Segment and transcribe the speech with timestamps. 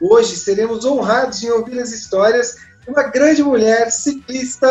[0.00, 4.68] Hoje seremos honrados em ouvir as histórias de uma grande mulher ciclista,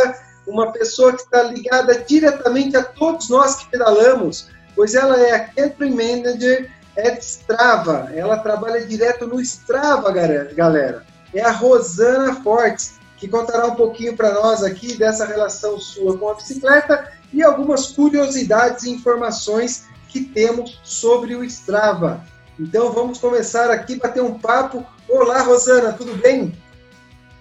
[0.48, 5.48] uma pessoa que está ligada diretamente a todos nós que pedalamos, pois ela é a
[5.48, 8.10] Country Manager at Strava.
[8.14, 11.04] Ela trabalha direto no Strava, galera.
[11.34, 16.30] É a Rosana Fortes, que contará um pouquinho para nós aqui dessa relação sua com
[16.30, 22.24] a bicicleta e algumas curiosidades e informações que temos sobre o Strava.
[22.60, 26.54] Então vamos começar aqui bater um papo Olá, Rosana, tudo bem?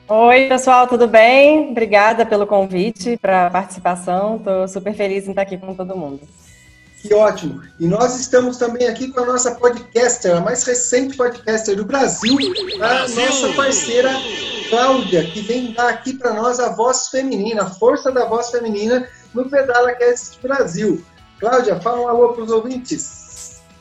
[0.06, 1.70] Oi, pessoal, tudo bem?
[1.70, 4.36] Obrigada pelo convite para a participação.
[4.36, 6.20] Estou super feliz em estar aqui com todo mundo.
[7.00, 7.62] Que ótimo!
[7.80, 12.36] E nós estamos também aqui com a nossa podcaster, a mais recente podcaster do Brasil,
[12.80, 14.10] a nossa parceira
[14.70, 19.06] Cláudia, que vem dar aqui para nós a voz feminina, a força da voz feminina
[19.34, 21.04] no Pedala Cast Brasil.
[21.38, 23.23] Cláudia, fala um alô para os ouvintes.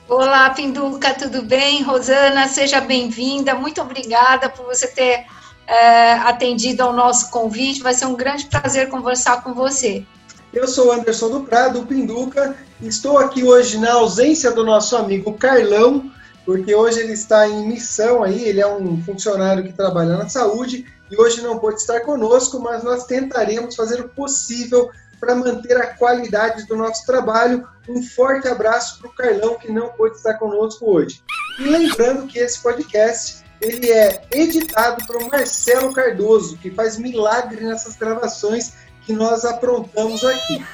[0.09, 1.81] Olá, Pinduca, tudo bem?
[1.81, 3.55] Rosana, seja bem-vinda.
[3.55, 5.25] Muito obrigada por você ter
[5.65, 7.81] é, atendido ao nosso convite.
[7.81, 10.05] Vai ser um grande prazer conversar com você.
[10.53, 12.57] Eu sou Anderson do Prado, Pinduca.
[12.81, 16.11] Estou aqui hoje na ausência do nosso amigo Carlão,
[16.45, 20.85] porque hoje ele está em missão aí, ele é um funcionário que trabalha na saúde
[21.09, 24.91] e hoje não pode estar conosco, mas nós tentaremos fazer o possível
[25.23, 27.66] para manter a qualidade do nosso trabalho.
[27.88, 31.23] Um forte abraço para o Carlão, que não pôde estar conosco hoje.
[31.59, 37.95] E lembrando que esse podcast ele é editado por Marcelo Cardoso, que faz milagre nessas
[37.95, 38.73] gravações
[39.05, 40.65] que nós aprontamos aqui.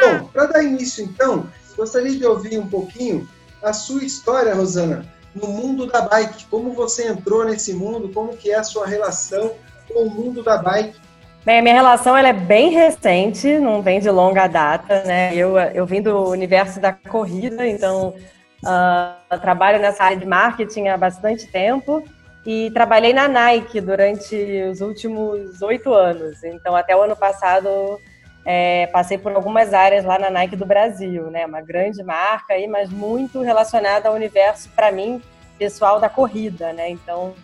[0.00, 3.28] Bom, para dar início então, gostaria de ouvir um pouquinho
[3.62, 6.46] a sua história, Rosana, no mundo da bike.
[6.46, 9.52] Como você entrou nesse mundo, como que é a sua relação
[9.86, 11.03] com o mundo da bike
[11.44, 15.36] Bem, a minha relação ela é bem recente, não vem de longa data, né?
[15.36, 18.14] Eu, eu vim do universo da corrida, então
[18.64, 22.02] uh, trabalho nessa área de marketing há bastante tempo
[22.46, 24.34] e trabalhei na Nike durante
[24.70, 26.42] os últimos oito anos.
[26.42, 28.00] Então, até o ano passado,
[28.46, 31.44] é, passei por algumas áreas lá na Nike do Brasil, né?
[31.44, 35.20] Uma grande marca aí, mas muito relacionada ao universo, para mim,
[35.58, 36.88] pessoal da corrida, né?
[36.88, 37.34] Então,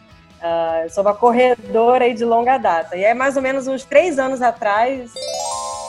[0.41, 2.97] Uh, eu sou uma corredora de longa data.
[2.97, 5.13] E é mais ou menos uns três anos atrás,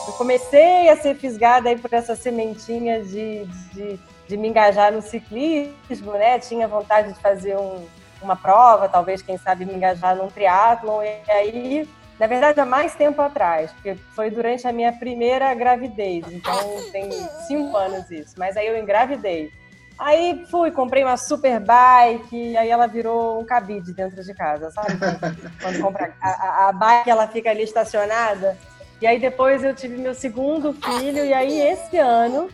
[0.06, 3.98] eu comecei a ser fisgada aí por essa sementinha de, de,
[4.28, 6.38] de me engajar no ciclismo, né?
[6.38, 7.86] Tinha vontade de fazer um,
[8.20, 11.02] uma prova, talvez, quem sabe, me engajar num triatlon.
[11.02, 11.88] E aí,
[12.18, 16.24] na verdade, há mais tempo atrás, porque foi durante a minha primeira gravidez.
[16.30, 16.54] Então,
[16.92, 17.10] tem
[17.46, 18.34] cinco anos isso.
[18.36, 19.50] Mas aí eu engravidei.
[19.98, 24.98] Aí fui, comprei uma super bike, aí ela virou um cabide dentro de casa, sabe?
[25.62, 28.56] Quando compra a, a bike, ela fica ali estacionada.
[29.00, 32.48] E aí depois eu tive meu segundo filho, e aí esse ano,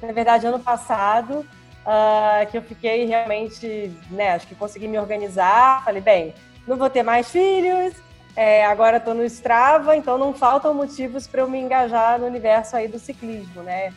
[0.00, 1.46] na verdade ano passado,
[1.86, 5.84] uh, que eu fiquei realmente, né, acho que consegui me organizar.
[5.84, 6.34] Falei, bem,
[6.66, 7.94] não vou ter mais filhos,
[8.34, 12.76] é, agora estou no Strava, então não faltam motivos para eu me engajar no universo
[12.76, 13.92] aí do ciclismo, né?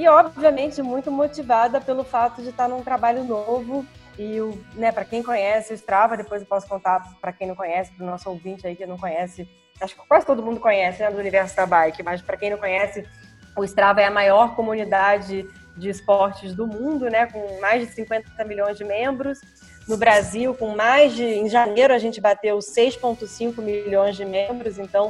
[0.00, 3.84] E, obviamente, muito motivada pelo fato de estar num trabalho novo.
[4.18, 4.38] E,
[4.74, 8.04] né, para quem conhece o Strava, depois eu posso contar para quem não conhece, para
[8.04, 9.46] o nosso ouvinte aí que não conhece.
[9.78, 12.56] Acho que quase todo mundo conhece né, do universo da bike, mas para quem não
[12.56, 13.06] conhece,
[13.54, 15.46] o Strava é a maior comunidade
[15.76, 19.38] de esportes do mundo, né, com mais de 50 milhões de membros.
[19.86, 21.24] No Brasil, com mais de.
[21.24, 25.08] Em janeiro, a gente bateu 6,5 milhões de membros, então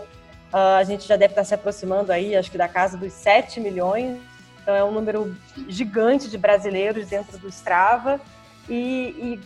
[0.52, 3.60] uh, a gente já deve estar se aproximando aí, acho que da casa dos 7
[3.60, 4.29] milhões
[4.70, 5.36] então é um número
[5.68, 8.20] gigante de brasileiros dentro do Strava
[8.68, 9.40] e,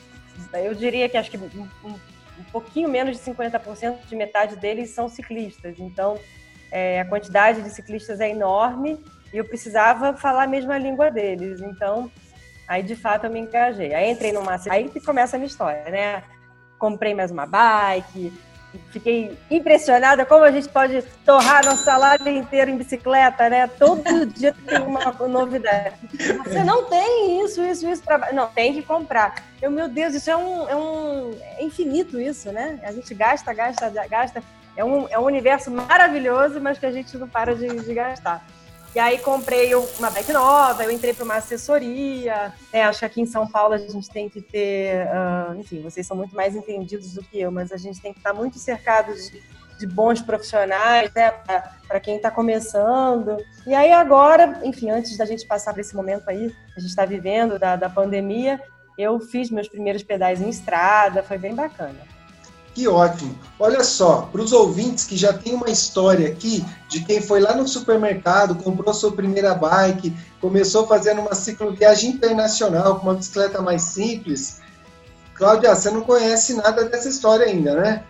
[0.52, 4.90] e eu diria que acho que um, um pouquinho menos de 50% de metade deles
[4.90, 5.78] são ciclistas.
[5.78, 6.18] Então
[6.70, 9.02] é, a quantidade de ciclistas é enorme
[9.32, 11.62] e eu precisava falar a mesma língua deles.
[11.62, 12.10] Então
[12.68, 13.94] aí de fato eu me engajei.
[13.94, 16.22] Aí entrei numa aí que começa a minha história, né?
[16.78, 18.30] Comprei mais uma bike,
[18.90, 23.66] fiquei impressionada como a gente pode torrar nosso salário inteiro em bicicleta, né?
[23.66, 25.96] Todo dia tem uma novidade.
[26.44, 29.34] Você não tem isso, isso, isso para não tem que comprar.
[29.60, 32.80] Eu, meu Deus, isso é um, é um é infinito isso, né?
[32.82, 34.42] A gente gasta, gasta, gasta.
[34.76, 38.44] É um, é um universo maravilhoso, mas que a gente não para de, de gastar.
[38.94, 42.52] E aí comprei uma bike nova, eu entrei para uma assessoria.
[42.72, 46.06] É, acho que aqui em São Paulo a gente tem que ter, uh, enfim, vocês
[46.06, 49.30] são muito mais entendidos do que eu, mas a gente tem que estar muito cercados
[49.30, 49.42] de,
[49.80, 51.32] de bons profissionais, né,
[51.88, 53.36] para quem está começando.
[53.66, 57.04] E aí agora, enfim, antes da gente passar por esse momento aí, a gente está
[57.04, 58.62] vivendo da, da pandemia,
[58.96, 62.13] eu fiz meus primeiros pedais em estrada, foi bem bacana.
[62.74, 63.38] Que ótimo!
[63.58, 67.54] Olha só, para os ouvintes que já tem uma história aqui de quem foi lá
[67.54, 73.82] no supermercado, comprou sua primeira bike, começou fazendo uma cicloviagem internacional com uma bicicleta mais
[73.82, 74.60] simples.
[75.34, 78.02] Cláudia, você não conhece nada dessa história ainda, né?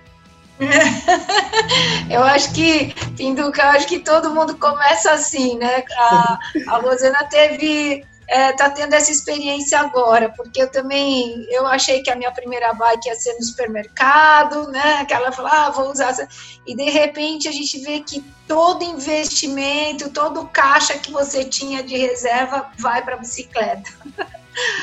[2.10, 5.84] eu acho que, Pinduca, eu acho que todo mundo começa assim, né?
[5.98, 6.38] A,
[6.68, 12.10] a Rosana teve, é, tá tendo essa experiência agora, porque eu também, eu achei que
[12.10, 15.04] a minha primeira bike ia ser no supermercado, né?
[15.04, 16.26] Que ela falou, ah, vou usar essa.
[16.66, 21.96] E de repente a gente vê que todo investimento, todo caixa que você tinha de
[21.96, 23.88] reserva vai para a bicicleta.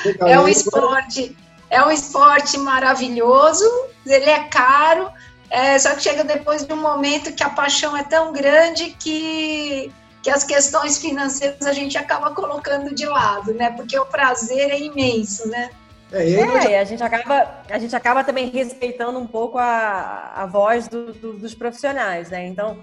[0.05, 1.35] Legal, é um esporte,
[1.69, 3.65] é um esporte maravilhoso,
[4.05, 5.11] ele é caro,
[5.49, 9.91] é, só que chega depois de um momento que a paixão é tão grande que,
[10.21, 13.71] que as questões financeiras a gente acaba colocando de lado, né?
[13.71, 15.71] Porque o prazer é imenso, né?
[16.11, 20.45] É, e é, a gente acaba a gente acaba também respeitando um pouco a, a
[20.45, 22.45] voz do, do, dos profissionais, né?
[22.47, 22.81] Então,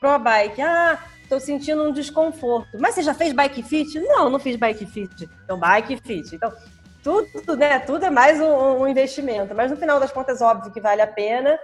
[0.00, 0.98] pro bike, ah,
[1.28, 2.76] tô sentindo um desconforto.
[2.78, 3.98] Mas você já fez bike fit?
[4.00, 5.28] Não, não fiz bike fit.
[5.44, 6.34] Então, bike fit.
[6.34, 6.52] Então,
[7.02, 7.78] tudo, né?
[7.78, 9.54] Tudo é mais um, um investimento.
[9.54, 11.58] Mas no final das contas, óbvio que vale a pena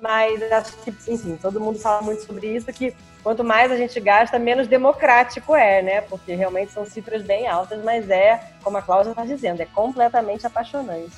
[0.00, 3.98] mas acho que, enfim, todo mundo fala muito sobre isso, que quanto mais a gente
[4.00, 6.00] gasta, menos democrático é, né?
[6.02, 10.46] Porque realmente são cifras bem altas, mas é, como a Cláudia está dizendo, é completamente
[10.46, 11.12] apaixonante.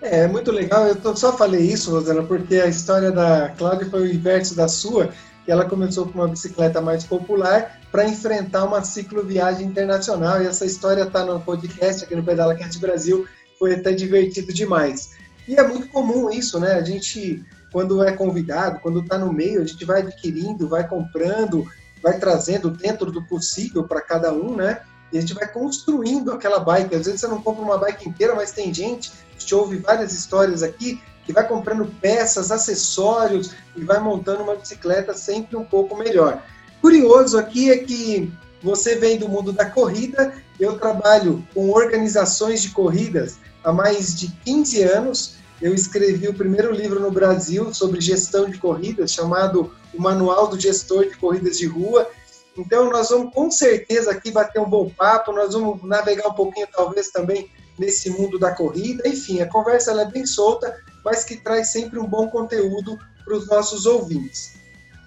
[0.00, 0.86] É, é muito legal.
[0.86, 5.10] Eu só falei isso, Rosana, porque a história da Cláudia foi o inverso da sua,
[5.44, 10.42] que ela começou com uma bicicleta mais popular para enfrentar uma cicloviagem internacional.
[10.42, 13.26] E essa história está no podcast aqui no Pedala Quente Brasil.
[13.58, 15.10] Foi até divertido demais.
[15.46, 16.72] E é muito comum isso, né?
[16.74, 21.66] A gente quando é convidado, quando está no meio, a gente vai adquirindo, vai comprando,
[22.00, 24.82] vai trazendo dentro do possível para cada um, né?
[25.12, 26.94] E a gente vai construindo aquela bike.
[26.94, 30.12] Às vezes você não compra uma bike inteira, mas tem gente, a gente ouve várias
[30.12, 35.96] histórias aqui, que vai comprando peças, acessórios e vai montando uma bicicleta sempre um pouco
[35.96, 36.44] melhor.
[36.80, 38.32] Curioso aqui é que
[38.62, 44.28] você vem do mundo da corrida, eu trabalho com organizações de corridas há mais de
[44.44, 50.02] 15 anos eu escrevi o primeiro livro no Brasil sobre gestão de corridas, chamado O
[50.02, 52.06] Manual do Gestor de Corridas de Rua.
[52.54, 56.68] Então, nós vamos com certeza aqui bater um bom papo, nós vamos navegar um pouquinho,
[56.70, 59.08] talvez, também nesse mundo da corrida.
[59.08, 63.48] Enfim, a conversa é bem solta, mas que traz sempre um bom conteúdo para os
[63.48, 64.56] nossos ouvintes.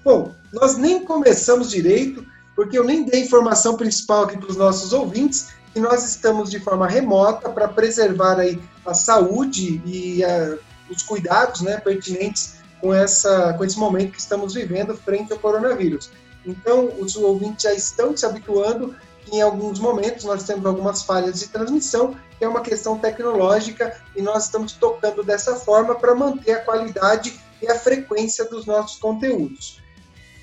[0.04, 2.26] Bom, nós nem começamos direito,
[2.56, 6.60] porque eu nem dei informação principal aqui para os nossos ouvintes, que nós estamos de
[6.60, 10.58] forma remota para preservar aí a saúde e a,
[10.90, 16.10] os cuidados né, pertinentes com, essa, com esse momento que estamos vivendo frente ao coronavírus.
[16.46, 18.96] Então, os ouvintes já estão se habituando
[19.26, 24.00] que em alguns momentos nós temos algumas falhas de transmissão, que é uma questão tecnológica,
[24.16, 28.98] e nós estamos tocando dessa forma para manter a qualidade e a frequência dos nossos
[28.98, 29.82] conteúdos.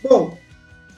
[0.02, 0.37] Bom,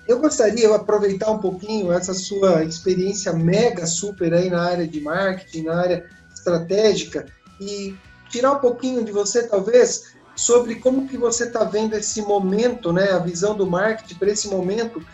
[0.09, 5.01] eu gostaria de aproveitar um pouquinho essa sua experiência mega super aí na área de
[5.01, 7.27] marketing, na área estratégica
[7.61, 7.97] e
[8.29, 13.11] tirar um pouquinho de você, talvez, sobre como que você está vendo esse momento, né,
[13.13, 15.05] a visão do marketing para esse momento,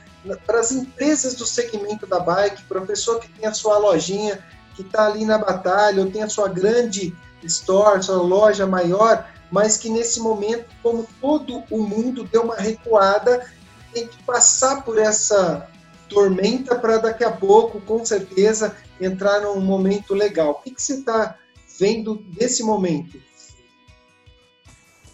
[0.47, 4.45] para as empresas do segmento da bike, para a pessoa que tem a sua lojinha,
[4.75, 9.77] que está ali na batalha, ou tem a sua grande store, sua loja maior, mas
[9.77, 13.47] que nesse momento, como todo o mundo deu uma recuada,
[13.93, 15.69] tem que passar por essa
[16.09, 20.53] tormenta para daqui a pouco, com certeza, entrar num momento legal.
[20.53, 21.37] O que, que você está
[21.79, 23.21] vendo desse momento?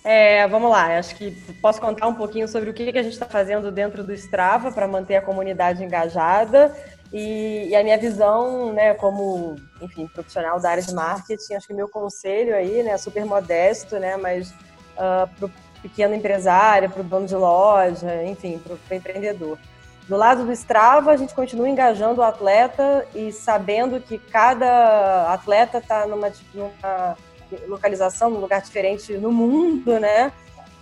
[0.05, 3.27] É, vamos lá, acho que posso contar um pouquinho sobre o que, a gente está
[3.27, 6.75] fazendo dentro do Strava para manter a comunidade engajada
[7.13, 11.75] e, e, a minha visão, né, como, enfim, profissional da área de marketing, acho que
[11.75, 15.51] meu conselho aí, né, super modesto, né, mas uh, para o
[15.83, 19.59] pequeno empresário, para o dono de loja, enfim, para o empreendedor.
[20.09, 25.79] Do lado do Strava, a gente continua engajando o atleta e sabendo que cada atleta
[25.79, 27.17] está numa, numa
[27.67, 30.33] localização, num lugar diferente no mundo, né?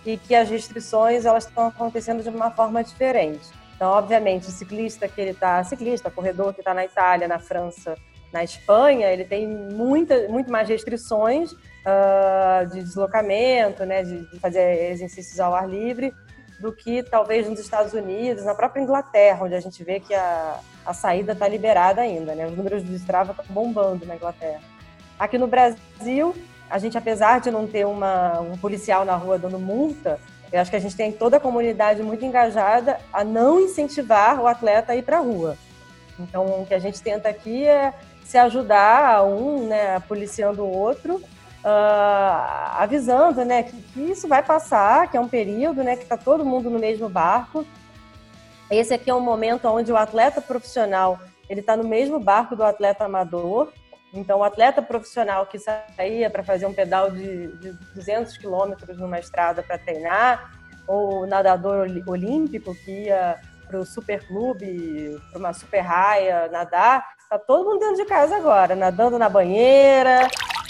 [0.05, 3.49] E que as restrições elas estão acontecendo de uma forma diferente.
[3.75, 7.97] Então, obviamente, o ciclista que ele está, ciclista, corredor que está na Itália, na França,
[8.31, 14.91] na Espanha, ele tem muita, muito mais restrições uh, de deslocamento, né, de, de fazer
[14.91, 16.13] exercícios ao ar livre,
[16.59, 20.59] do que talvez nos Estados Unidos, na própria Inglaterra, onde a gente vê que a,
[20.85, 22.47] a saída está liberada ainda, né?
[22.47, 24.61] Os números do Strava estão bombando na Inglaterra.
[25.19, 26.35] Aqui no Brasil,
[26.69, 30.19] a gente, apesar de não ter uma, um policial na rua dando multa,
[30.51, 34.47] Eu acho que a gente tem toda a comunidade muito engajada a não incentivar o
[34.47, 35.57] atleta a ir para a rua.
[36.19, 41.21] Então, o que a gente tenta aqui é se ajudar um, né, policiando o outro,
[41.63, 46.17] uh, avisando, né, que, que, isso vai passar, que é um período, né, que está
[46.17, 47.65] todo mundo no mesmo barco.
[48.69, 52.63] Esse aqui é um momento onde o atleta profissional ele está no mesmo barco do
[52.63, 53.71] atleta amador.
[54.13, 59.19] Então, o atleta profissional que saía para fazer um pedal de, de 200 quilômetros numa
[59.19, 60.51] estrada para treinar,
[60.87, 67.37] ou o nadador olímpico que ia para o superclube, para uma super raia, nadar, tá
[67.37, 70.27] todo mundo dentro de casa agora, nadando na banheira,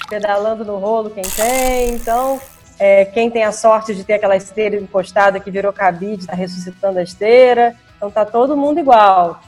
[0.07, 1.93] pedalando no rolo quem tem.
[1.93, 2.39] Então,
[2.79, 6.99] é, quem tem a sorte de ter aquela esteira encostada que virou cabide, está ressuscitando
[6.99, 7.75] a esteira.
[7.95, 9.41] Então, tá todo mundo igual.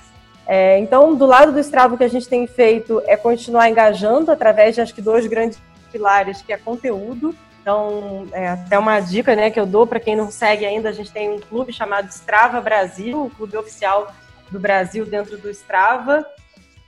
[0.48, 4.32] É, então, do lado do Strava, o que a gente tem feito é continuar engajando
[4.32, 5.60] através de, acho que, dois grandes
[5.92, 10.16] pilares, que é conteúdo então, é até uma dica né, que eu dou para quem
[10.16, 14.12] não segue ainda, a gente tem um clube chamado Strava Brasil, o clube oficial
[14.50, 16.26] do Brasil dentro do Strava.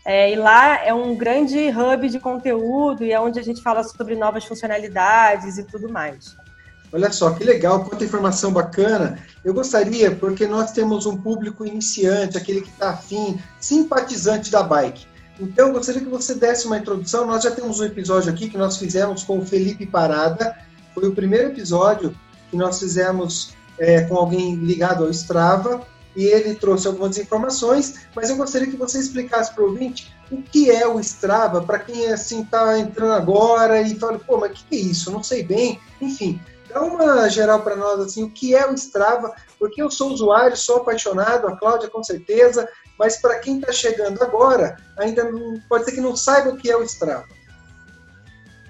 [0.05, 3.83] É, e lá é um grande hub de conteúdo e é onde a gente fala
[3.83, 6.35] sobre novas funcionalidades e tudo mais.
[6.93, 9.19] Olha só, que legal, quanta informação bacana.
[9.45, 15.05] Eu gostaria, porque nós temos um público iniciante, aquele que está afim, simpatizante da bike.
[15.39, 17.25] Então, eu gostaria que você desse uma introdução.
[17.25, 20.55] Nós já temos um episódio aqui que nós fizemos com o Felipe Parada,
[20.93, 22.13] foi o primeiro episódio
[22.49, 25.81] que nós fizemos é, com alguém ligado ao Strava
[26.15, 30.41] e ele trouxe algumas informações, mas eu gostaria que você explicasse para o ouvinte o
[30.41, 34.53] que é o Strava, para quem assim está entrando agora e fala, pô, mas o
[34.53, 35.11] que, que é isso?
[35.11, 35.79] Não sei bem.
[35.99, 36.39] Enfim,
[36.69, 40.55] dá uma geral para nós assim, o que é o Strava, porque eu sou usuário,
[40.55, 45.85] sou apaixonado, a Cláudia com certeza, mas para quem está chegando agora, ainda não, pode
[45.85, 47.27] ser que não saiba o que é o Strava.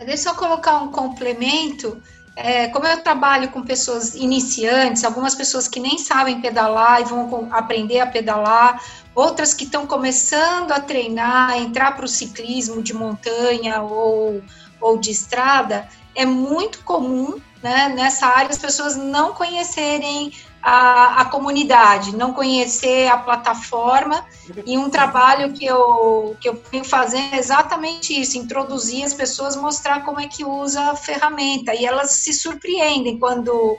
[0.06, 2.02] Deixa eu colocar um complemento.
[2.36, 7.50] É, como eu trabalho com pessoas iniciantes, algumas pessoas que nem sabem pedalar e vão
[7.52, 8.82] aprender a pedalar,
[9.14, 14.42] outras que estão começando a treinar, entrar para o ciclismo de montanha ou,
[14.80, 21.26] ou de estrada, é muito comum né, nessa área as pessoas não conhecerem a, a,
[21.26, 24.26] comunidade, não conhecer a plataforma
[24.66, 29.56] e um trabalho que eu, que eu venho fazendo é exatamente isso, introduzir as pessoas,
[29.56, 33.78] mostrar como é que usa a ferramenta e elas se surpreendem quando,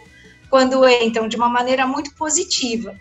[0.51, 2.95] quando entram de uma maneira muito positiva.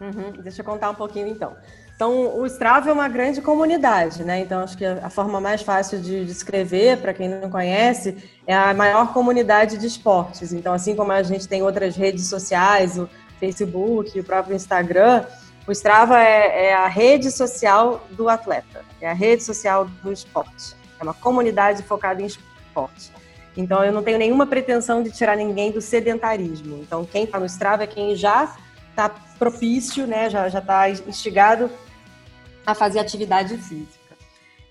[0.00, 0.42] Uhum.
[0.42, 1.56] Deixa eu contar um pouquinho então.
[2.02, 4.40] Então, o Strava é uma grande comunidade, né?
[4.40, 8.74] Então, acho que a forma mais fácil de descrever, para quem não conhece, é a
[8.74, 10.52] maior comunidade de esportes.
[10.52, 15.24] Então, assim como a gente tem outras redes sociais, o Facebook, o próprio Instagram,
[15.64, 20.74] o Strava é, é a rede social do atleta, é a rede social do esporte.
[20.98, 23.12] É uma comunidade focada em esporte.
[23.56, 26.78] Então, eu não tenho nenhuma pretensão de tirar ninguém do sedentarismo.
[26.78, 28.56] Então, quem está no Strava é quem já
[28.90, 31.70] está propício, né, já está instigado
[32.66, 34.02] a fazer atividade física.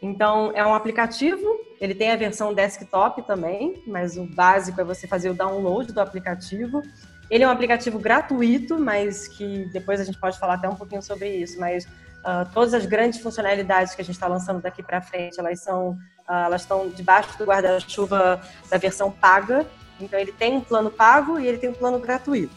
[0.01, 5.07] Então, é um aplicativo, ele tem a versão desktop também, mas o básico é você
[5.07, 6.81] fazer o download do aplicativo.
[7.29, 11.03] Ele é um aplicativo gratuito, mas que depois a gente pode falar até um pouquinho
[11.03, 15.01] sobre isso, mas uh, todas as grandes funcionalidades que a gente está lançando daqui para
[15.01, 15.91] frente, elas são,
[16.27, 19.67] uh, elas estão debaixo do guarda-chuva da versão paga.
[19.99, 22.55] Então, ele tem um plano pago e ele tem um plano gratuito.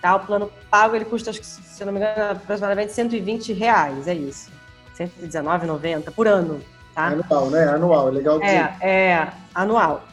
[0.00, 0.14] Tá?
[0.14, 4.52] O plano pago, ele custa, se não me engano, aproximadamente 120 reais, é isso.
[4.98, 6.60] 119,90 por ano,
[6.94, 7.06] tá?
[7.06, 7.64] Anual, né?
[7.68, 8.72] Anual, é legal dizer.
[8.80, 10.04] É, é anual.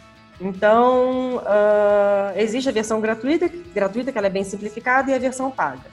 [0.42, 5.52] Então, uh, existe a versão gratuita, gratuita, que ela é bem simplificada, e a versão
[5.52, 5.86] paga.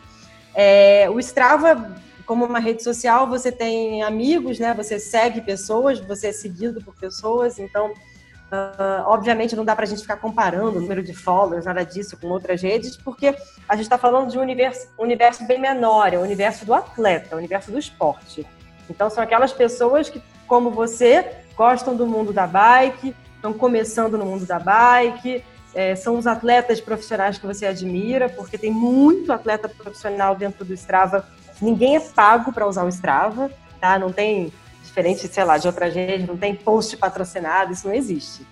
[0.54, 4.72] É, o Strava, como uma rede social, você tem amigos, né?
[4.74, 9.88] Você segue pessoas, você é seguido por pessoas, então, uh, obviamente, não dá para a
[9.88, 13.36] gente ficar comparando o número de followers, nada disso, com outras redes, porque
[13.68, 16.72] a gente está falando de um universo, um universo bem menor, é o universo do
[16.72, 18.46] atleta, o universo do esporte.
[18.88, 21.24] Então, são aquelas pessoas que, como você,
[21.56, 26.80] gostam do mundo da bike, estão começando no mundo da bike, é, são os atletas
[26.80, 31.26] profissionais que você admira, porque tem muito atleta profissional dentro do Strava.
[31.60, 33.98] Ninguém é pago para usar o Strava, tá?
[33.98, 34.52] Não tem,
[34.82, 38.44] diferente, sei lá, de outras redes, não tem post patrocinado, isso não existe.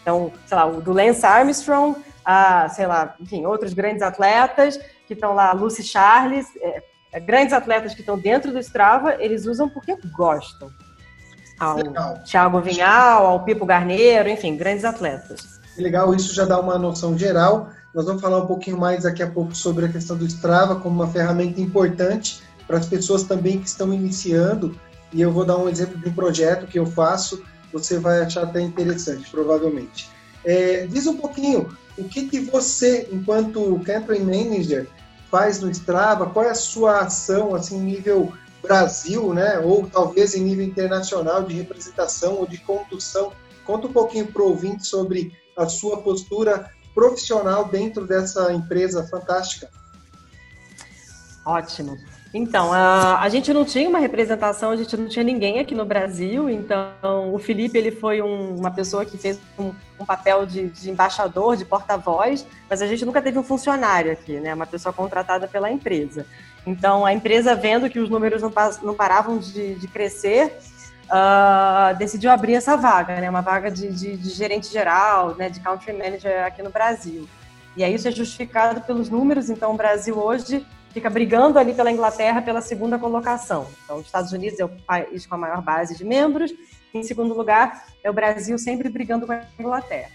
[0.00, 5.14] Então, sei lá, o do Lance Armstrong, a, sei lá, enfim, outros grandes atletas que
[5.14, 6.82] estão lá, Lucy Charles, é,
[7.20, 10.70] grandes atletas que estão dentro do Strava, eles usam porque gostam.
[11.58, 12.18] Ao Legal.
[12.24, 15.60] Thiago Vinhal, ao Pipo Garneiro, enfim, grandes atletas.
[15.76, 17.70] Legal, isso já dá uma noção geral.
[17.94, 20.96] Nós vamos falar um pouquinho mais daqui a pouco sobre a questão do Strava como
[20.96, 24.74] uma ferramenta importante para as pessoas também que estão iniciando.
[25.12, 27.42] E eu vou dar um exemplo de um projeto que eu faço,
[27.72, 30.08] você vai achar até interessante, provavelmente.
[30.44, 34.88] É, diz um pouquinho o que, que você, enquanto Campaign Manager,
[35.32, 39.58] faz no Strava, qual é a sua ação assim, nível Brasil, né?
[39.58, 43.32] ou talvez em nível internacional de representação ou de condução.
[43.64, 49.70] Conta um pouquinho para o ouvinte sobre a sua postura profissional dentro dessa empresa fantástica.
[51.46, 51.96] Ótimo.
[52.34, 55.84] Então, a, a gente não tinha uma representação, a gente não tinha ninguém aqui no
[55.84, 59.70] Brasil, então o Felipe ele foi um, uma pessoa que fez um,
[60.00, 64.40] um papel de, de, embaixador, de porta-voz, mas a gente nunca teve um funcionário aqui,
[64.40, 64.54] né?
[64.54, 66.24] Uma pessoa contratada pela empresa.
[66.66, 70.56] Então, a empresa, vendo que os números não, não paravam de, de crescer,
[71.08, 73.28] uh, decidiu abrir essa vaga, né?
[73.28, 75.50] Uma vaga de, de, gerente geral, né?
[75.50, 77.28] De country manager aqui no Brasil.
[77.76, 81.90] E aí isso é justificado pelos números, então o Brasil hoje fica brigando ali pela
[81.90, 83.66] Inglaterra pela segunda colocação.
[83.84, 86.52] Então, os Estados Unidos é o país com a maior base de membros,
[86.94, 90.10] em segundo lugar é o Brasil sempre brigando com a Inglaterra.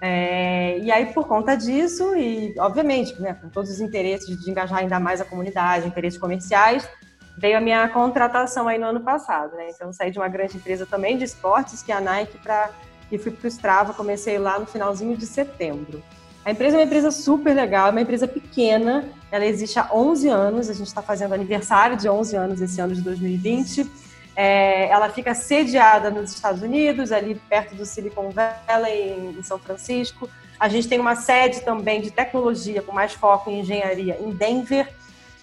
[0.00, 4.78] É, e aí, por conta disso, e obviamente, né, com todos os interesses de engajar
[4.78, 6.88] ainda mais a comunidade, interesses comerciais,
[7.36, 9.54] veio a minha contratação aí no ano passado.
[9.56, 9.68] Né?
[9.70, 12.70] Então, saí de uma grande empresa também de esportes, que é a Nike, pra,
[13.12, 16.02] e fui para o Strava, comecei lá no finalzinho de setembro.
[16.50, 20.28] A empresa é uma empresa super legal, é uma empresa pequena, ela existe há 11
[20.28, 23.88] anos, a gente está fazendo aniversário de 11 anos esse ano de 2020.
[24.34, 30.28] É, ela fica sediada nos Estados Unidos, ali perto do Silicon Valley, em São Francisco.
[30.58, 34.92] A gente tem uma sede também de tecnologia, com mais foco em engenharia, em Denver,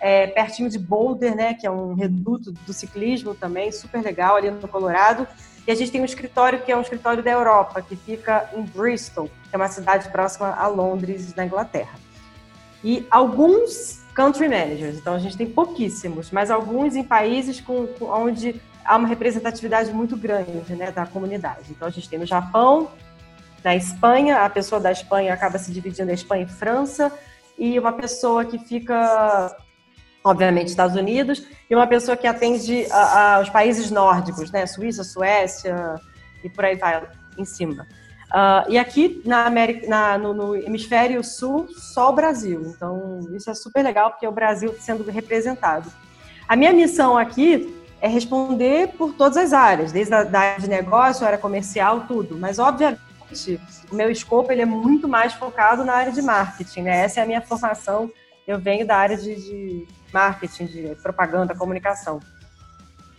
[0.01, 4.51] é, pertinho de Boulder, né, que é um reduto do ciclismo também, super legal, ali
[4.51, 5.25] no Colorado.
[5.67, 8.63] E a gente tem um escritório que é um escritório da Europa, que fica em
[8.63, 11.99] Bristol, que é uma cidade próxima a Londres, na Inglaterra.
[12.81, 18.05] E alguns country managers, então a gente tem pouquíssimos, mas alguns em países com, com
[18.05, 21.69] onde há uma representatividade muito grande né, da comunidade.
[21.69, 22.89] Então a gente tem no Japão,
[23.61, 27.11] na Espanha, a pessoa da Espanha acaba se dividindo em Espanha e França,
[27.59, 29.55] e uma pessoa que fica
[30.27, 34.65] obviamente, Estados Unidos, e uma pessoa que atende a, a, os países nórdicos, né?
[34.65, 35.95] Suíça, Suécia
[36.43, 37.87] e por aí vai em cima.
[38.27, 42.61] Uh, e aqui na América, na, no, no, hemisfério sul, só o Brasil.
[42.75, 45.89] Então, isso é super legal, porque é o Brasil sendo representado.
[46.47, 50.69] A minha missão aqui é responder por todas as áreas, desde a da área de
[50.69, 52.37] negócio, área comercial, tudo.
[52.37, 52.99] Mas, obviamente,
[53.89, 56.81] o meu escopo ele é muito mais focado na área de marketing.
[56.81, 56.99] Né?
[56.99, 58.11] Essa é a minha formação.
[58.47, 62.21] Eu venho da área de, de marketing, de propaganda, comunicação.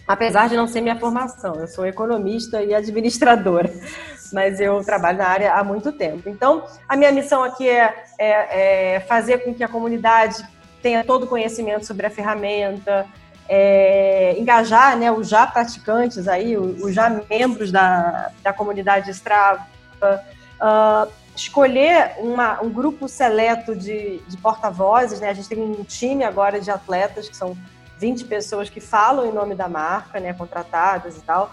[0.06, 3.70] Apesar de não ser minha formação, eu sou economista e administradora,
[4.32, 6.30] mas eu trabalho na área há muito tempo.
[6.30, 10.42] Então, a minha missão aqui é, é, é fazer com que a comunidade
[10.82, 13.04] tenha todo o conhecimento sobre a ferramenta,
[13.46, 19.66] é, engajar né, os já praticantes aí, os já membros da, da comunidade Strava,
[20.02, 25.30] uh, escolher uma, um grupo seleto de, de porta-vozes, né?
[25.30, 27.56] A gente tem um time agora de atletas, que são
[27.98, 30.32] 20 pessoas que falam em nome da marca, né?
[30.32, 31.52] Contratadas e tal.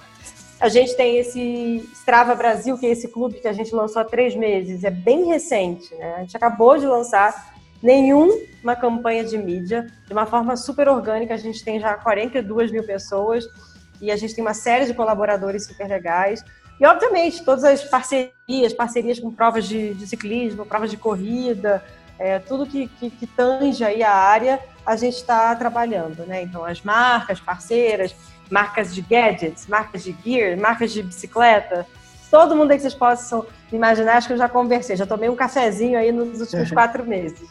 [0.60, 4.06] A gente tem esse Strava Brasil, que é esse clube que a gente lançou há
[4.06, 6.16] três meses, é bem recente, né?
[6.16, 11.34] A gente acabou de lançar nenhuma campanha de mídia, de uma forma super orgânica.
[11.34, 13.46] A gente tem já 42 mil pessoas
[14.02, 16.44] e a gente tem uma série de colaboradores super legais.
[16.80, 21.84] E, obviamente, todas as parcerias, parcerias com provas de, de ciclismo, provas de corrida,
[22.20, 26.42] é, tudo que, que, que, tange aí a área, a gente está trabalhando, né?
[26.44, 28.16] Então, as marcas parceiras,
[28.50, 31.86] marcas de gadgets, marcas de gear, marcas de bicicleta,
[32.30, 35.36] todo mundo aí que vocês possam imaginar, acho que eu já conversei, já tomei um
[35.36, 37.50] cafezinho aí nos últimos quatro meses.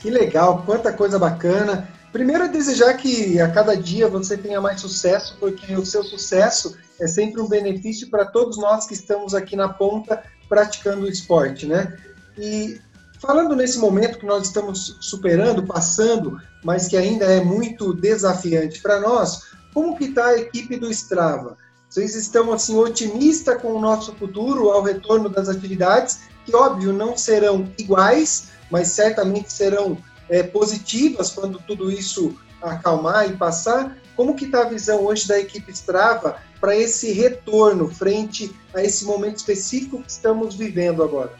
[0.00, 1.88] Que legal, quanta coisa bacana.
[2.12, 7.06] Primeiro, desejar que a cada dia você tenha mais sucesso, porque o seu sucesso é
[7.06, 11.96] sempre um benefício para todos nós que estamos aqui na ponta praticando o esporte, né?
[12.36, 12.78] E
[13.18, 19.00] falando nesse momento que nós estamos superando, passando, mas que ainda é muito desafiante para
[19.00, 21.56] nós, como que está a equipe do Strava?
[21.88, 27.16] Vocês estão assim otimistas com o nosso futuro ao retorno das atividades, que óbvio não
[27.16, 29.96] serão iguais, mas certamente serão
[30.32, 33.98] é, positivas quando tudo isso acalmar e passar.
[34.16, 39.04] Como que está a visão hoje da equipe Strava para esse retorno frente a esse
[39.04, 41.32] momento específico que estamos vivendo agora?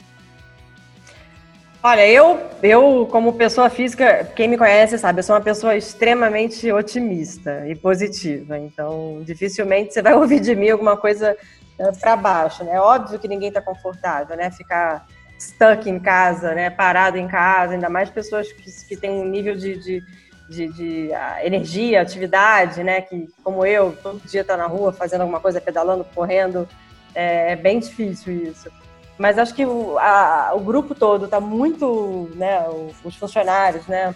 [1.82, 6.70] Olha, eu, eu como pessoa física, quem me conhece sabe, eu sou uma pessoa extremamente
[6.70, 8.58] otimista e positiva.
[8.58, 11.34] Então, dificilmente você vai ouvir de mim alguma coisa
[11.78, 12.74] eh, para baixo, né?
[12.74, 14.50] É óbvio que ninguém está confortável, né?
[14.50, 15.06] Ficar
[15.42, 16.70] stuck em casa, né?
[16.70, 20.04] Parado em casa, ainda mais pessoas que, que têm um nível de, de
[20.48, 21.10] de, de
[21.42, 23.00] energia, atividade, né?
[23.00, 26.68] Que, como eu, todo dia tá na rua fazendo alguma coisa, pedalando, correndo,
[27.14, 28.70] é, é bem difícil isso.
[29.18, 32.66] Mas acho que o, a, o grupo todo está muito, né,
[33.04, 34.14] os funcionários, né,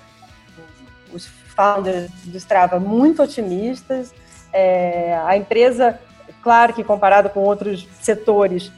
[1.12, 4.14] os founders do Strava muito otimistas.
[4.52, 5.98] É, a empresa,
[6.42, 8.72] claro que comparado com outros setores,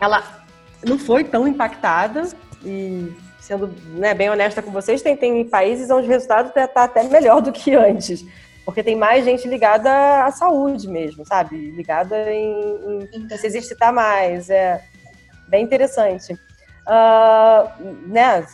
[0.00, 0.22] ela
[0.84, 2.28] não foi tão impactada
[2.64, 6.84] e sendo né, bem honesta com vocês, tem, tem países onde o resultado está tá
[6.84, 8.24] até melhor do que antes.
[8.64, 11.70] Porque tem mais gente ligada à saúde mesmo, sabe?
[11.70, 14.50] Ligada em, em se exercitar mais.
[14.50, 14.84] É
[15.48, 16.34] bem interessante.
[16.34, 18.46] Uh, né,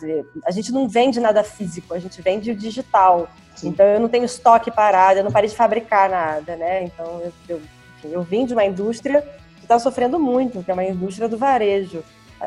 [0.45, 3.29] a gente não vende nada físico, a gente vende o digital.
[3.55, 3.69] Sim.
[3.69, 6.83] Então eu não tenho estoque parado, eu não parei de fabricar nada, né?
[6.83, 7.61] Então eu, eu,
[7.97, 9.25] enfim, eu vim de uma indústria
[9.65, 12.03] que está sofrendo muito, que é uma indústria do varejo.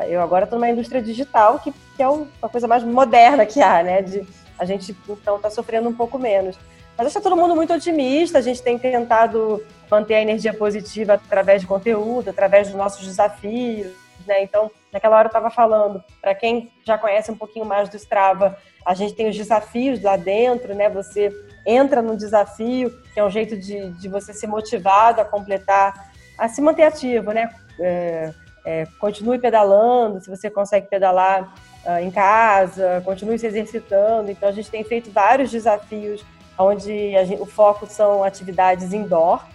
[0.07, 3.83] Eu agora estou numa indústria digital, que, que é uma coisa mais moderna que há,
[3.83, 4.01] né?
[4.01, 4.25] De,
[4.57, 6.57] a gente, então, está sofrendo um pouco menos.
[6.97, 11.61] Mas está todo mundo muito otimista, a gente tem tentado manter a energia positiva através
[11.61, 13.91] de conteúdo, através dos nossos desafios,
[14.25, 14.43] né?
[14.43, 18.57] Então, naquela hora eu estava falando, para quem já conhece um pouquinho mais do Strava,
[18.85, 20.89] a gente tem os desafios lá dentro, né?
[20.89, 21.31] Você
[21.65, 26.08] entra no desafio, que é um jeito de, de você ser motivado a completar,
[26.39, 27.49] a se manter ativo, né?
[27.79, 28.33] É,
[28.65, 31.53] é, continue pedalando, se você consegue pedalar
[31.85, 34.29] uh, em casa, continue se exercitando.
[34.31, 36.25] Então, a gente tem feito vários desafios
[36.57, 39.45] onde gente, o foco são atividades indoor.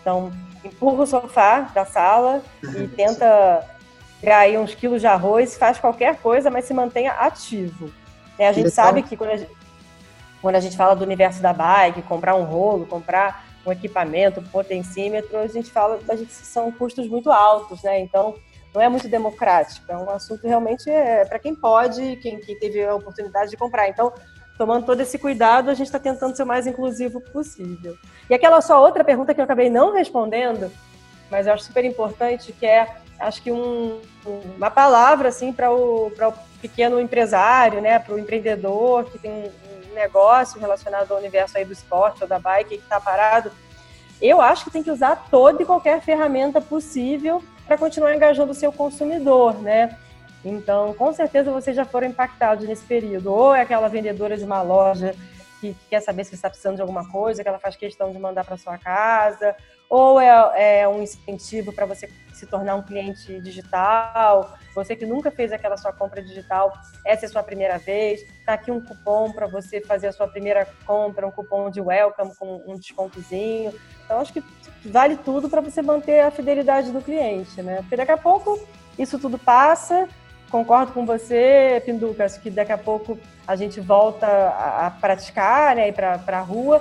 [0.00, 0.32] Então,
[0.64, 3.64] empurra o sofá da sala e tenta
[4.20, 7.92] pegar aí uns quilos de arroz, faz qualquer coisa, mas se mantenha ativo.
[8.38, 9.52] É, a gente sabe que quando a gente,
[10.40, 14.44] quando a gente fala do universo da bike, comprar um rolo, comprar um equipamento, um
[14.44, 18.00] potencímetro, a gente fala a gente, são custos muito altos, né?
[18.00, 18.34] Então,
[18.74, 19.90] não é muito democrático.
[19.90, 23.88] É um assunto realmente é, para quem pode, quem, quem teve a oportunidade de comprar.
[23.88, 24.12] Então,
[24.58, 27.96] tomando todo esse cuidado, a gente está tentando ser o mais inclusivo possível.
[28.28, 30.70] E aquela só outra pergunta que eu acabei não respondendo,
[31.30, 34.00] mas eu acho super importante, que é, acho que um,
[34.56, 39.50] uma palavra assim para o, o pequeno empresário, né, para o empreendedor que tem
[39.94, 43.50] negócio relacionado ao universo aí do esporte ou da bike que está parado.
[44.20, 48.54] Eu acho que tem que usar toda e qualquer ferramenta possível para continuar engajando o
[48.54, 49.96] seu consumidor, né?
[50.44, 53.32] Então, com certeza vocês já foram impactados nesse período.
[53.32, 55.14] Ou é aquela vendedora de uma loja
[55.72, 58.18] que quer saber se você está precisando de alguma coisa, que ela faz questão de
[58.18, 59.56] mandar para sua casa,
[59.88, 65.30] ou é, é um incentivo para você se tornar um cliente digital, você que nunca
[65.30, 66.72] fez aquela sua compra digital,
[67.06, 70.26] essa é a sua primeira vez, está aqui um cupom para você fazer a sua
[70.26, 73.72] primeira compra, um cupom de welcome com um descontozinho.
[74.04, 74.42] Então, acho que
[74.84, 77.76] vale tudo para você manter a fidelidade do cliente, né?
[77.76, 78.58] Porque daqui a pouco
[78.98, 80.08] isso tudo passa,
[80.54, 85.90] concordo com você, Pinduca, acho que daqui a pouco a gente volta a, praticar, né,
[85.90, 86.80] para a rua,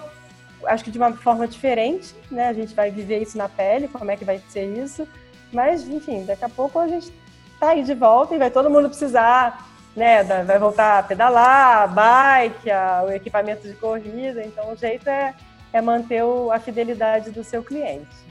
[0.67, 4.11] acho que de uma forma diferente, né, a gente vai viver isso na pele, como
[4.11, 5.07] é que vai ser isso,
[5.51, 7.11] mas, enfim, daqui a pouco a gente
[7.59, 11.87] tá aí de volta e vai todo mundo precisar, né, vai voltar a pedalar, a
[11.87, 15.33] bike, a, o equipamento de corrida, então o jeito é,
[15.73, 18.23] é manter o, a fidelidade do seu cliente.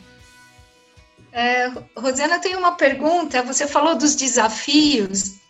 [1.32, 3.42] É, Rosana, tem uma pergunta.
[3.42, 5.40] Você falou dos desafios,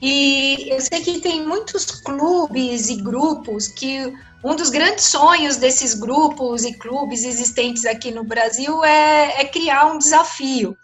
[0.00, 4.12] e eu sei que tem muitos clubes e grupos que
[4.42, 9.86] um dos grandes sonhos desses grupos e clubes existentes aqui no Brasil é, é criar
[9.86, 10.76] um desafio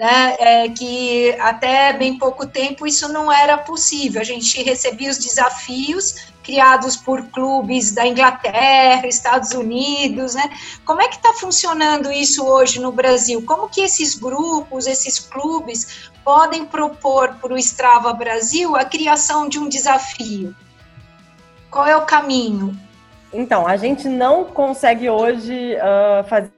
[0.00, 4.18] né, é que até bem pouco tempo isso não era possível.
[4.18, 10.50] A gente recebia os desafios criados por clubes da Inglaterra, Estados Unidos, né?
[10.84, 13.42] Como é que está funcionando isso hoje no Brasil?
[13.46, 19.58] Como que esses grupos, esses clubes podem propor para o Strava Brasil a criação de
[19.58, 20.54] um desafio?
[21.70, 22.76] Qual é o caminho?
[23.32, 26.50] Então, a gente não consegue hoje uh, fazer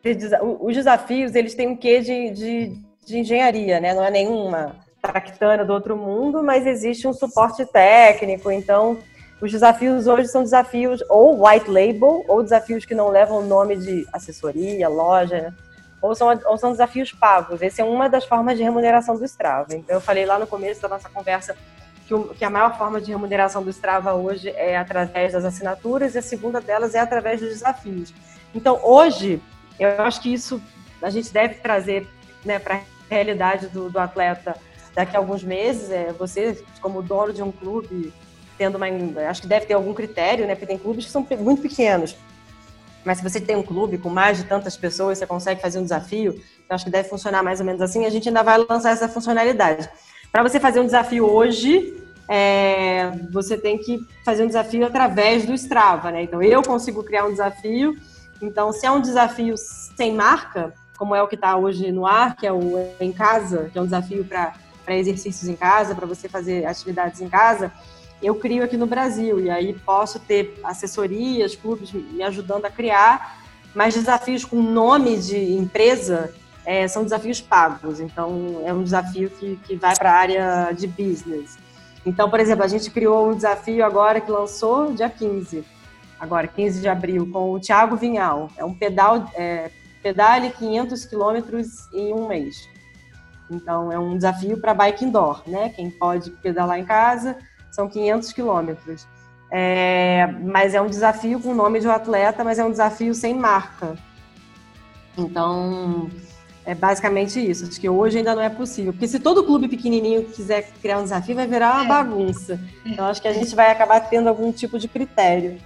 [0.61, 3.95] os desafios, eles têm um quê de, de de engenharia, né?
[3.95, 8.51] Não é nenhuma tractana do outro mundo, mas existe um suporte técnico.
[8.51, 8.99] Então,
[9.43, 13.77] os desafios hoje são desafios ou white label, ou desafios que não levam o nome
[13.77, 15.53] de assessoria, loja,
[16.01, 17.61] ou são, ou são desafios pagos.
[17.61, 19.75] Essa é uma das formas de remuneração do Strava.
[19.75, 21.57] Então, eu falei lá no começo da nossa conversa
[22.07, 26.15] que, o, que a maior forma de remuneração do Strava hoje é através das assinaturas
[26.15, 28.15] e a segunda delas é através dos desafios.
[28.55, 29.43] Então, hoje,
[29.77, 30.63] eu acho que isso
[31.03, 32.07] a gente deve trazer
[32.45, 34.55] né, para realidade do, do atleta
[34.95, 38.13] daqui a alguns meses, é, você, como dono de um clube,
[38.57, 38.87] tendo uma.
[39.29, 40.55] Acho que deve ter algum critério, né?
[40.55, 42.17] Porque tem clubes que são muito pequenos.
[43.05, 45.83] Mas se você tem um clube com mais de tantas pessoas, você consegue fazer um
[45.83, 48.07] desafio, eu acho que deve funcionar mais ou menos assim.
[48.07, 49.88] A gente ainda vai lançar essa funcionalidade.
[50.31, 55.53] Para você fazer um desafio hoje, é, você tem que fazer um desafio através do
[55.53, 56.23] Strava, né?
[56.23, 57.95] Então eu consigo criar um desafio.
[58.41, 62.37] Então, se é um desafio sem marca, como é o que está hoje no ar,
[62.37, 64.55] que é o Em Casa, que é um desafio para
[64.88, 67.73] exercícios em casa, para você fazer atividades em casa,
[68.23, 69.41] eu crio aqui no Brasil.
[69.41, 73.39] E aí posso ter assessorias, clubes me ajudando a criar,
[73.75, 76.33] mas desafios com nome de empresa
[76.65, 78.01] é, são desafios pagos.
[78.01, 81.59] Então, é um desafio que, que vai para a área de business.
[82.05, 85.65] Então, por exemplo, a gente criou um desafio agora que lançou dia 15,
[86.19, 88.51] agora 15 de abril, com o Thiago Vinhal.
[88.57, 89.71] É um pedal, é,
[90.03, 92.69] pedale 500 quilômetros em um mês.
[93.51, 95.69] Então, é um desafio para bike indoor, né?
[95.71, 97.37] Quem pode pedalar em casa
[97.73, 99.07] são 500 quilômetros.
[99.51, 103.15] É, mas é um desafio com o nome de um atleta, mas é um desafio
[103.15, 103.97] sem marca.
[105.19, 106.09] Então,
[106.65, 107.67] é basicamente isso.
[107.67, 108.93] Acho que hoje ainda não é possível.
[108.93, 111.89] Porque se todo clube pequenininho quiser criar um desafio, vai virar uma é.
[111.89, 112.61] bagunça.
[112.87, 115.59] Então, acho que a gente vai acabar tendo algum tipo de critério.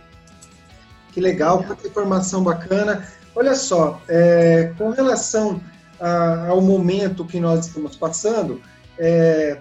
[1.12, 3.06] Que legal, quanta informação bacana.
[3.34, 5.60] Olha só, é, com relação
[6.00, 8.60] a, ao momento que nós estamos passando,
[8.98, 9.58] é,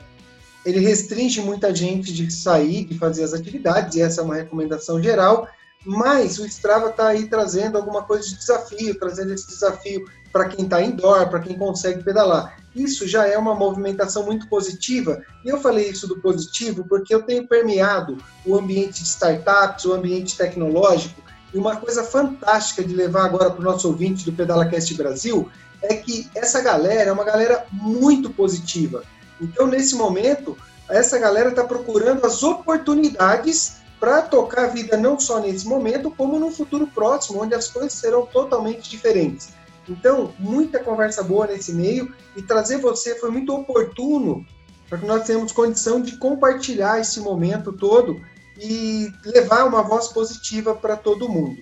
[0.65, 5.01] ele restringe muita gente de sair, de fazer as atividades, e essa é uma recomendação
[5.01, 5.47] geral,
[5.85, 10.65] mas o Strava está aí trazendo alguma coisa de desafio, trazendo esse desafio para quem
[10.65, 12.57] está indoor, para quem consegue pedalar.
[12.75, 15.21] Isso já é uma movimentação muito positiva.
[15.45, 19.93] E eu falei isso do positivo porque eu tenho permeado o ambiente de startups, o
[19.93, 21.21] ambiente tecnológico,
[21.53, 25.49] e uma coisa fantástica de levar agora para o nosso ouvinte do PedalaCast Brasil
[25.81, 29.03] é que essa galera é uma galera muito positiva.
[29.39, 30.57] Então, nesse momento,
[30.89, 36.39] essa galera está procurando as oportunidades para tocar a vida não só nesse momento, como
[36.39, 39.49] no futuro próximo, onde as coisas serão totalmente diferentes.
[39.87, 44.45] Então, muita conversa boa nesse meio e trazer você foi muito oportuno
[44.89, 48.21] para que nós tenhamos condição de compartilhar esse momento todo
[48.59, 51.57] e levar uma voz positiva para todo mundo.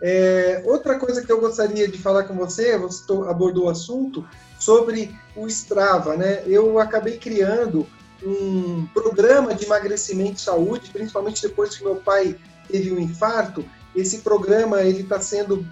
[0.00, 4.24] É, outra coisa que eu gostaria de falar com você, você abordou o assunto
[4.68, 6.42] sobre o Strava, né?
[6.46, 7.86] Eu acabei criando
[8.22, 12.36] um programa de emagrecimento e saúde, principalmente depois que meu pai
[12.70, 13.64] teve um infarto.
[13.96, 15.66] Esse programa ele está sendo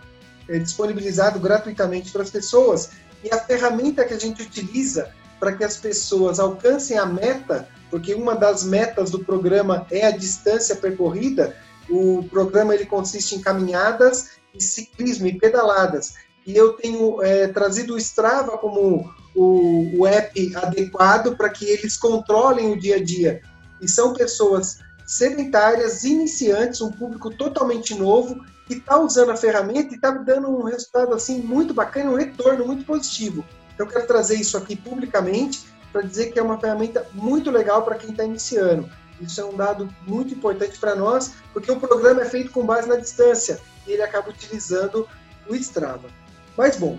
[0.49, 5.63] é, disponibilizado gratuitamente para as pessoas e a ferramenta que a gente utiliza para que
[5.63, 11.55] as pessoas alcancem a meta, porque uma das metas do programa é a distância percorrida.
[11.91, 16.15] O programa ele consiste em caminhadas e ciclismo e pedaladas.
[16.47, 21.97] E eu tenho é, trazido o Strava como o, o app adequado para que eles
[21.97, 23.43] controlem o dia a dia.
[23.81, 29.97] E são pessoas sedentárias, iniciantes, um público totalmente novo, que está usando a ferramenta e
[29.97, 33.45] está dando um resultado assim muito bacana, um retorno muito positivo.
[33.75, 37.83] Então, eu quero trazer isso aqui publicamente para dizer que é uma ferramenta muito legal
[37.83, 38.89] para quem está iniciando.
[39.21, 42.89] Isso é um dado muito importante para nós, porque o programa é feito com base
[42.89, 45.09] na distância e ele acaba utilizando
[45.49, 46.09] o Strava.
[46.57, 46.99] Mas, bom,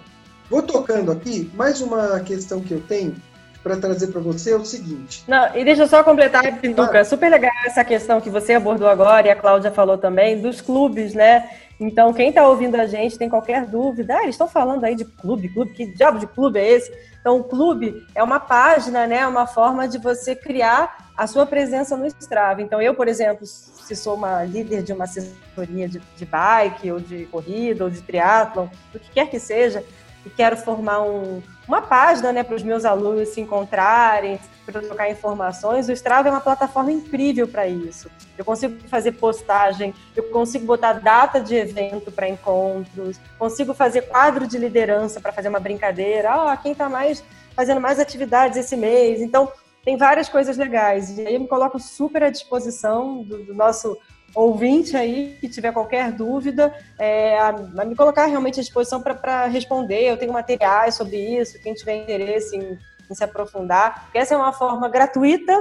[0.49, 3.15] Vou tocando aqui, mais uma questão que eu tenho
[3.61, 5.25] para trazer para você é o seguinte.
[5.27, 7.03] Não, e deixa eu só completar, Pinduca, ah.
[7.03, 11.13] super legal essa questão que você abordou agora e a Cláudia falou também, dos clubes,
[11.13, 11.49] né?
[11.77, 15.03] Então, quem está ouvindo a gente tem qualquer dúvida, ah, eles estão falando aí de
[15.03, 16.89] clube, clube, que diabo de clube é esse?
[17.19, 19.27] Então, o clube é uma página, né?
[19.27, 22.61] Uma forma de você criar a sua presença no Strava.
[22.61, 23.45] Então, eu, por exemplo,
[23.87, 28.01] se sou uma líder de uma assessoria de, de bike, ou de corrida, ou de
[28.01, 29.83] triatlon, o que quer que seja,
[30.25, 35.09] e quero formar um, uma página né, para os meus alunos se encontrarem, para trocar
[35.09, 38.11] informações, o Strava é uma plataforma incrível para isso.
[38.37, 44.45] Eu consigo fazer postagem, eu consigo botar data de evento para encontros, consigo fazer quadro
[44.45, 46.33] de liderança para fazer uma brincadeira.
[46.33, 47.23] Ah, quem está mais
[47.55, 49.21] fazendo mais atividades esse mês?
[49.21, 49.49] Então,
[49.87, 51.17] tem várias coisas legais.
[51.17, 53.97] E aí eu me coloco super à disposição do, do nosso
[54.35, 59.45] ouvinte aí que tiver qualquer dúvida, é, a, a me colocar realmente à disposição para
[59.45, 60.01] responder.
[60.01, 62.77] Eu tenho materiais sobre isso, quem tiver interesse em,
[63.09, 64.03] em, se aprofundar.
[64.03, 65.53] Porque essa é uma forma gratuita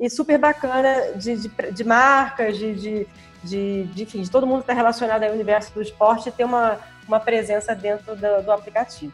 [0.00, 3.06] e super bacana de, de, de marcas, de, de,
[3.42, 6.80] de, de, enfim, de todo mundo que está relacionado ao universo do esporte ter uma,
[7.06, 9.12] uma presença dentro do, do aplicativo.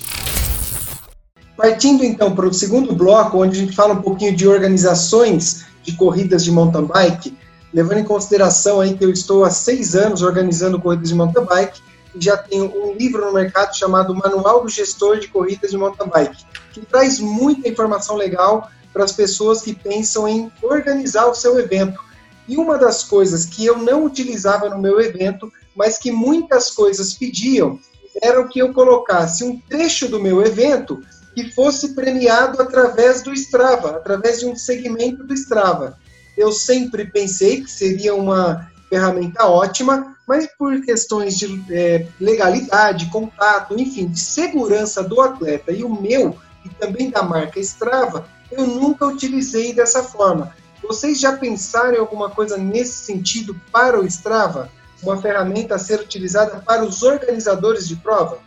[1.61, 5.91] Partindo então para o segundo bloco, onde a gente fala um pouquinho de organizações de
[5.95, 7.37] corridas de mountain bike,
[7.71, 11.79] levando em consideração aí que eu estou há seis anos organizando corridas de mountain bike
[12.15, 16.09] e já tenho um livro no mercado chamado Manual do Gestor de Corridas de Mountain
[16.09, 16.43] Bike,
[16.73, 22.01] que traz muita informação legal para as pessoas que pensam em organizar o seu evento.
[22.47, 27.13] E uma das coisas que eu não utilizava no meu evento, mas que muitas coisas
[27.13, 27.79] pediam,
[28.21, 31.01] era que eu colocasse um trecho do meu evento
[31.33, 35.97] que fosse premiado através do Strava, através de um segmento do Strava.
[36.37, 43.79] Eu sempre pensei que seria uma ferramenta ótima, mas por questões de é, legalidade, contato,
[43.79, 49.05] enfim, de segurança do atleta e o meu, e também da marca Strava, eu nunca
[49.05, 50.53] utilizei dessa forma.
[50.83, 54.69] Vocês já pensaram em alguma coisa nesse sentido para o Strava?
[55.01, 58.39] Uma ferramenta a ser utilizada para os organizadores de prova?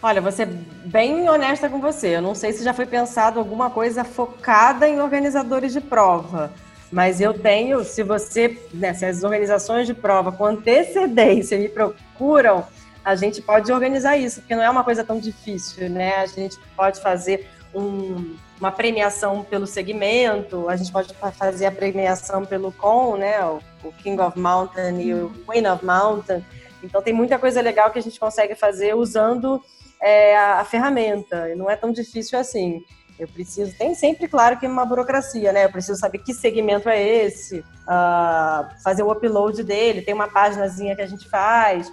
[0.00, 2.16] Olha, vou ser bem honesta com você.
[2.16, 6.52] Eu não sei se já foi pensado alguma coisa focada em organizadores de prova.
[6.90, 12.64] Mas eu tenho, se você, né, se as organizações de prova com antecedência me procuram,
[13.04, 16.16] a gente pode organizar isso, porque não é uma coisa tão difícil, né?
[16.16, 22.44] A gente pode fazer um, uma premiação pelo segmento, a gente pode fazer a premiação
[22.44, 23.44] pelo CON, né?
[23.44, 26.44] O, o King of Mountain e o Queen of Mountain.
[26.82, 29.62] Então tem muita coisa legal que a gente consegue fazer usando
[30.00, 31.54] é, a, a ferramenta.
[31.54, 32.82] Não é tão difícil assim.
[33.18, 35.64] Eu preciso, tem sempre, claro, que uma burocracia, né?
[35.64, 40.94] Eu preciso saber que segmento é esse, uh, fazer o upload dele, tem uma páginazinha
[40.94, 41.92] que a gente faz.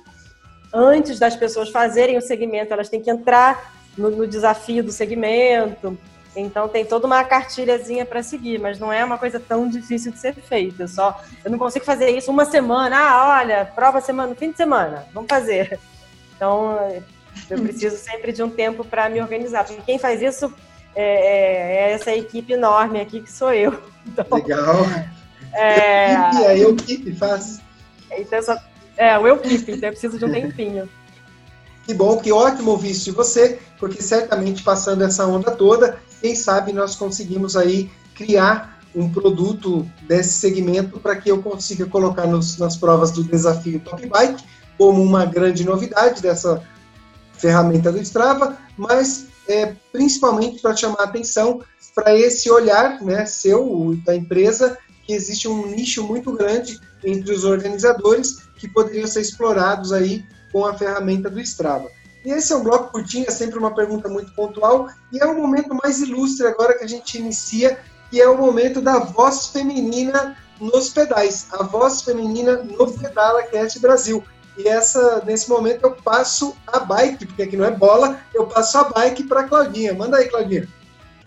[0.72, 5.98] Antes das pessoas fazerem o segmento, elas têm que entrar no, no desafio do segmento.
[6.36, 10.20] Então tem toda uma cartilhazinha para seguir, mas não é uma coisa tão difícil de
[10.20, 10.88] ser feita.
[10.88, 12.98] Só eu não consigo fazer isso uma semana.
[12.98, 15.80] Ah, olha, prova semana, fim de semana, vamos fazer.
[16.36, 16.78] Então
[17.50, 19.66] eu preciso sempre de um tempo para me organizar.
[19.66, 20.54] Porque quem faz isso
[20.96, 23.72] é, é, é, essa equipe enorme aqui que sou eu.
[24.08, 24.86] Então, Legal.
[25.52, 27.60] É, e a equipe faz.
[28.12, 28.56] Então, só,
[28.96, 30.88] é, o equipe, então eu preciso de um tempinho.
[31.86, 36.36] Que bom, que ótimo ouvir isso de você, porque certamente passando essa onda toda, quem
[36.36, 42.58] sabe nós conseguimos aí criar um produto desse segmento para que eu consiga colocar nos,
[42.58, 44.44] nas provas do desafio Top Bike
[44.78, 46.64] como uma grande novidade dessa
[47.38, 51.62] ferramenta do Strava, mas é, principalmente para chamar atenção
[51.94, 57.44] para esse olhar né, seu, da empresa, que existe um nicho muito grande entre os
[57.44, 61.90] organizadores que poderiam ser explorados aí com a ferramenta do Strava.
[62.26, 65.36] E esse é um bloco curtinho, é sempre uma pergunta muito pontual, e é o
[65.36, 67.78] momento mais ilustre agora que a gente inicia,
[68.10, 73.80] que é o momento da voz feminina nos pedais, a voz feminina no Pedala Cast
[73.80, 74.24] Brasil.
[74.58, 78.78] E essa, nesse momento eu passo a bike, porque aqui não é bola, eu passo
[78.78, 79.94] a bike para Claudinha.
[79.94, 80.68] Manda aí, Claudinha.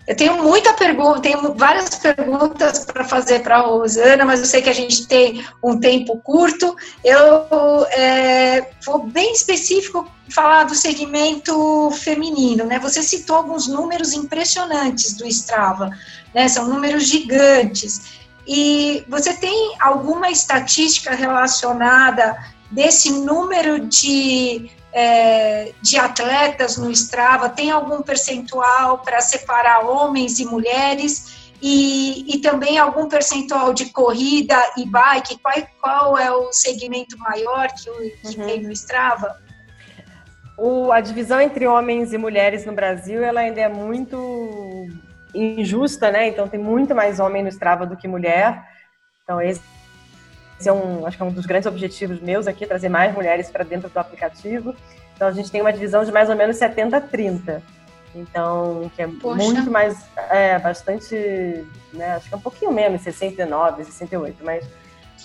[0.09, 4.59] Eu tenho muita pergunta, tenho várias perguntas para fazer para a Rosana, mas eu sei
[4.59, 6.75] que a gente tem um tempo curto.
[7.03, 12.79] Eu é, vou bem específico falar do segmento feminino, né?
[12.79, 15.91] Você citou alguns números impressionantes do Strava,
[16.33, 16.47] né?
[16.47, 18.17] São números gigantes.
[18.47, 22.35] E você tem alguma estatística relacionada
[22.71, 27.49] desse número de, é, de atletas no Strava?
[27.49, 31.51] Tem algum percentual para separar homens e mulheres?
[31.61, 35.39] E, e também algum percentual de corrida e bike?
[35.39, 38.47] Qual, qual é o segmento maior que, que uhum.
[38.47, 39.37] tem no Strava?
[40.57, 44.87] O, a divisão entre homens e mulheres no Brasil ela ainda é muito
[45.33, 46.27] injusta, né?
[46.27, 48.61] Então tem muito mais homem no Strava do que mulher.
[49.23, 49.61] Então esse
[50.59, 53.49] esse é um, acho que é um dos grandes objetivos meus aqui, trazer mais mulheres
[53.49, 54.75] para dentro do aplicativo.
[55.15, 57.61] Então a gente tem uma divisão de mais ou menos 70-30.
[58.13, 59.43] Então, que é Poxa.
[59.43, 61.15] muito mais, é, bastante,
[61.93, 64.67] né, acho que é um pouquinho menos, 69, 68, mas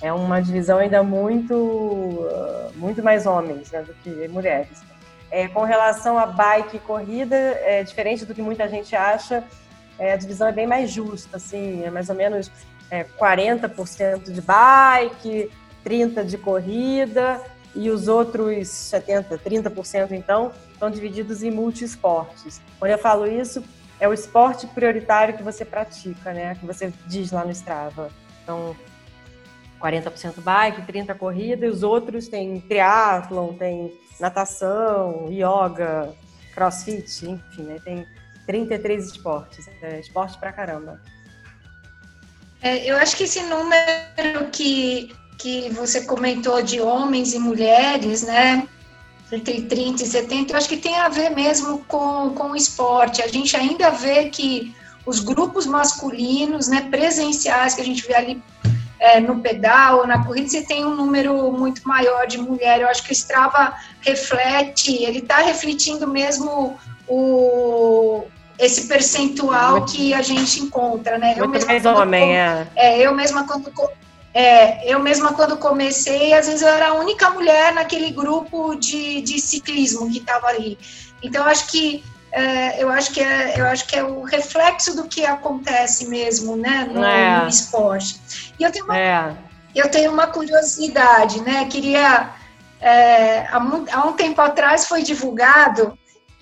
[0.03, 2.29] é uma divisão ainda muito,
[2.77, 4.83] muito mais homens né, do que mulheres.
[5.31, 9.43] É, com relação a bike e corrida, é diferente do que muita gente acha,
[9.99, 12.51] é, a divisão é bem mais justa, assim, é mais ou menos
[12.91, 15.51] é, 40% de bike,
[15.85, 17.41] 30% de corrida
[17.75, 22.61] e os outros 70%, 30% então, estão divididos em multiesportes.
[22.79, 23.65] Quando eu falo isso,
[23.99, 26.55] é o esporte prioritário que você pratica, né?
[26.55, 28.11] Que você diz lá no Strava.
[28.43, 28.77] Então,
[29.81, 36.15] 40% bike, 30% corrida, e os outros tem triatlon, tem natação, yoga,
[36.55, 37.79] crossfit, enfim, né?
[37.85, 38.07] tem
[38.47, 39.69] 33 esportes.
[39.83, 41.01] É esporte pra caramba.
[42.65, 48.67] É, eu acho que esse número que, que você comentou de homens e mulheres, né?
[49.31, 53.21] entre 30 e 70, eu acho que tem a ver mesmo com, com o esporte.
[53.21, 58.43] A gente ainda vê que os grupos masculinos, né, presenciais, que a gente vê ali
[58.99, 62.81] é, no pedal na corrida, você tem um número muito maior de mulher.
[62.81, 68.25] Eu acho que o Strava reflete, ele está refletindo mesmo o,
[68.59, 71.35] esse percentual muito, que a gente encontra, né?
[71.37, 72.67] Eu mais homem, é.
[72.77, 72.99] é.
[73.01, 73.73] Eu mesma quando
[74.33, 79.21] é, eu mesma quando comecei, às vezes eu era a única mulher naquele grupo de,
[79.23, 80.77] de ciclismo que estava ali.
[81.23, 84.97] Então eu acho que é, eu acho que é, eu acho que é o reflexo
[84.97, 87.43] do que acontece mesmo, né, no, é.
[87.43, 88.21] no esporte.
[88.59, 89.37] E eu tenho uma, é.
[89.73, 91.67] eu tenho uma curiosidade, né?
[91.67, 92.31] Queria
[92.81, 93.57] é, há,
[93.93, 95.97] há um tempo atrás foi divulgado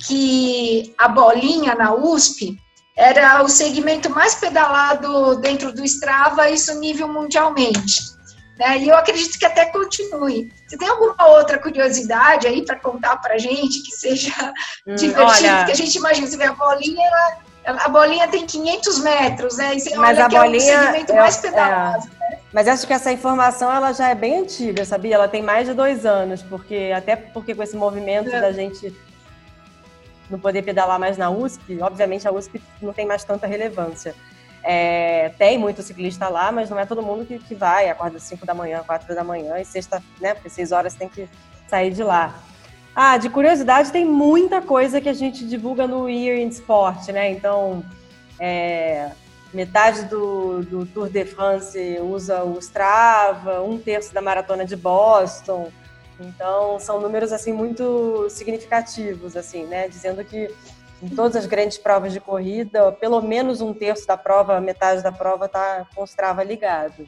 [0.07, 2.59] que a bolinha na USP
[2.96, 8.12] era o segmento mais pedalado dentro do Strava, isso nível mundialmente.
[8.59, 8.78] Né?
[8.78, 10.53] E eu acredito que até continue.
[10.66, 14.32] Você tem alguma outra curiosidade aí para contar para gente que seja
[14.86, 15.48] hum, divertido?
[15.48, 15.57] Olha...
[15.59, 17.07] Porque a gente imagina, você vê a bolinha,
[17.64, 19.74] ela, a bolinha tem 500 metros, né?
[19.74, 22.11] E você Mas a que bolinha, é o segmento mais pedalado.
[22.20, 22.30] É...
[22.30, 22.38] Né?
[22.53, 25.14] Mas acho que essa informação ela já é bem antiga, sabia?
[25.14, 28.40] Ela tem mais de dois anos, porque até porque com esse movimento é.
[28.40, 28.94] da gente
[30.32, 34.14] não poder pedalar mais na USP, obviamente a USP não tem mais tanta relevância.
[34.64, 38.22] É, tem muito ciclista lá, mas não é todo mundo que, que vai, acorda às
[38.22, 41.28] 5 da manhã, 4 da manhã, e sexta, né, porque 6 horas tem que
[41.68, 42.34] sair de lá.
[42.94, 47.30] Ah, de curiosidade, tem muita coisa que a gente divulga no Year in Sport, né?
[47.30, 47.82] Então,
[48.38, 49.10] é,
[49.52, 55.72] metade do, do Tour de France usa o Strava, um terço da maratona de Boston,
[56.20, 59.88] então, são números assim muito significativos, assim, né?
[59.88, 60.52] Dizendo que
[61.02, 65.10] em todas as grandes provas de corrida, pelo menos um terço da prova, metade da
[65.10, 67.04] prova está com o Strava ligado.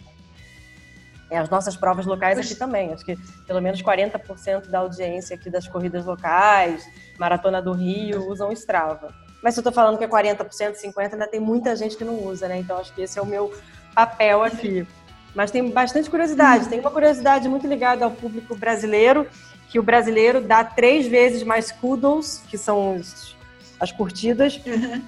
[1.31, 5.49] É, as nossas provas locais aqui também, acho que pelo menos 40% da audiência aqui
[5.49, 6.85] das corridas locais,
[7.19, 9.15] Maratona do Rio, usam o Strava.
[9.43, 12.25] Mas se eu estou falando que é 40%, 50%, ainda tem muita gente que não
[12.25, 12.59] usa, né?
[12.59, 13.55] Então acho que esse é o meu
[13.95, 14.87] papel aqui.
[15.35, 16.69] Mas tem bastante curiosidade.
[16.69, 19.27] Tem uma curiosidade muito ligada ao público brasileiro,
[19.69, 23.37] que o brasileiro dá três vezes mais kudos, que são os,
[23.81, 25.03] as curtidas, uhum.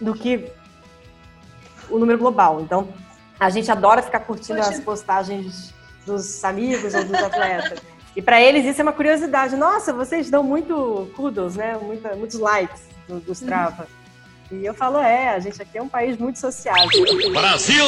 [0.00, 0.50] do que
[1.90, 2.60] o número global.
[2.60, 2.88] Então,
[3.38, 4.70] a gente adora ficar curtindo Poxa.
[4.70, 5.74] as postagens
[6.06, 7.80] dos amigos ou dos atletas.
[8.16, 9.54] E para eles isso é uma curiosidade.
[9.54, 11.78] Nossa, vocês dão muito kudos, né?
[11.80, 13.82] Muita, muitos likes do, do Strava.
[13.82, 13.97] Uhum.
[14.50, 16.88] E eu falo, é, a gente aqui é um país muito sociável.
[17.32, 17.84] Brasil!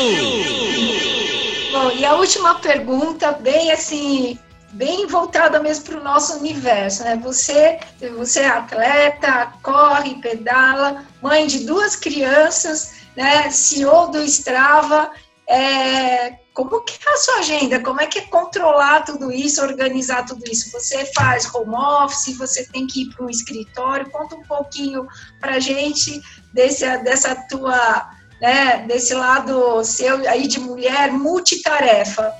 [1.72, 4.38] Bom, e a última pergunta, bem assim,
[4.72, 7.18] bem voltada mesmo para o nosso universo, né?
[7.22, 7.78] Você,
[8.16, 13.50] você é atleta, corre, pedala, mãe de duas crianças, né?
[13.50, 15.10] CEO do Strava.
[15.48, 16.34] É,
[16.64, 17.80] como que é a sua agenda?
[17.80, 20.70] Como é que é controlar tudo isso, organizar tudo isso?
[20.72, 24.10] Você faz home office, você tem que ir para um escritório?
[24.10, 25.06] Conta um pouquinho
[25.40, 26.20] para gente
[26.52, 32.32] desse, dessa tua, né, desse lado seu aí de mulher multitarefa.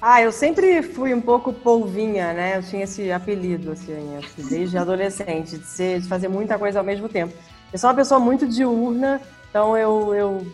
[0.00, 2.56] Ah, eu sempre fui um pouco polvinha, né?
[2.58, 7.08] Eu tinha esse apelido, assim, desde adolescente, de, ser, de fazer muita coisa ao mesmo
[7.08, 7.32] tempo.
[7.72, 10.46] Eu sou uma pessoa muito diurna, então eu, eu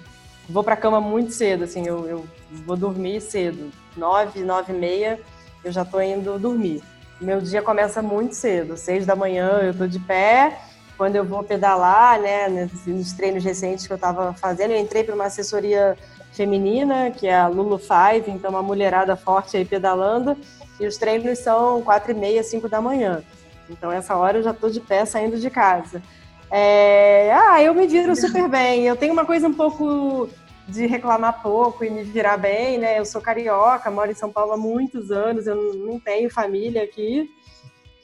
[0.49, 2.24] vou para cama muito cedo, assim, eu, eu
[2.64, 3.70] vou dormir cedo.
[3.96, 5.20] Nove, nove e meia,
[5.64, 6.82] eu já estou indo dormir.
[7.20, 10.59] Meu dia começa muito cedo, seis da manhã eu estou de pé,
[10.96, 15.14] quando eu vou pedalar, né, nos treinos recentes que eu estava fazendo, eu entrei para
[15.14, 15.96] uma assessoria
[16.32, 20.36] feminina, que é a Lulu Five, então uma mulherada forte aí pedalando,
[20.78, 23.22] e os treinos são quatro e meia, cinco da manhã.
[23.68, 26.01] Então essa hora eu já estou de pé saindo de casa.
[26.51, 27.30] É...
[27.32, 28.86] Ah, eu me viro super bem.
[28.86, 30.28] Eu tenho uma coisa um pouco
[30.68, 32.98] de reclamar pouco e me virar bem, né?
[32.98, 37.28] Eu sou carioca, moro em São Paulo há muitos anos, eu não tenho família aqui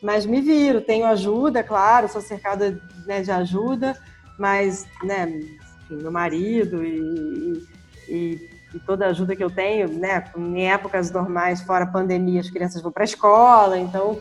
[0.04, 3.98] mas me viro, tenho ajuda, claro, sou cercada né, de ajuda,
[4.38, 7.66] mas, né, enfim, meu marido e,
[8.06, 12.50] e, e, toda a ajuda que eu tenho, né, em épocas normais, fora pandemia, as
[12.50, 14.20] crianças vão para a escola, então,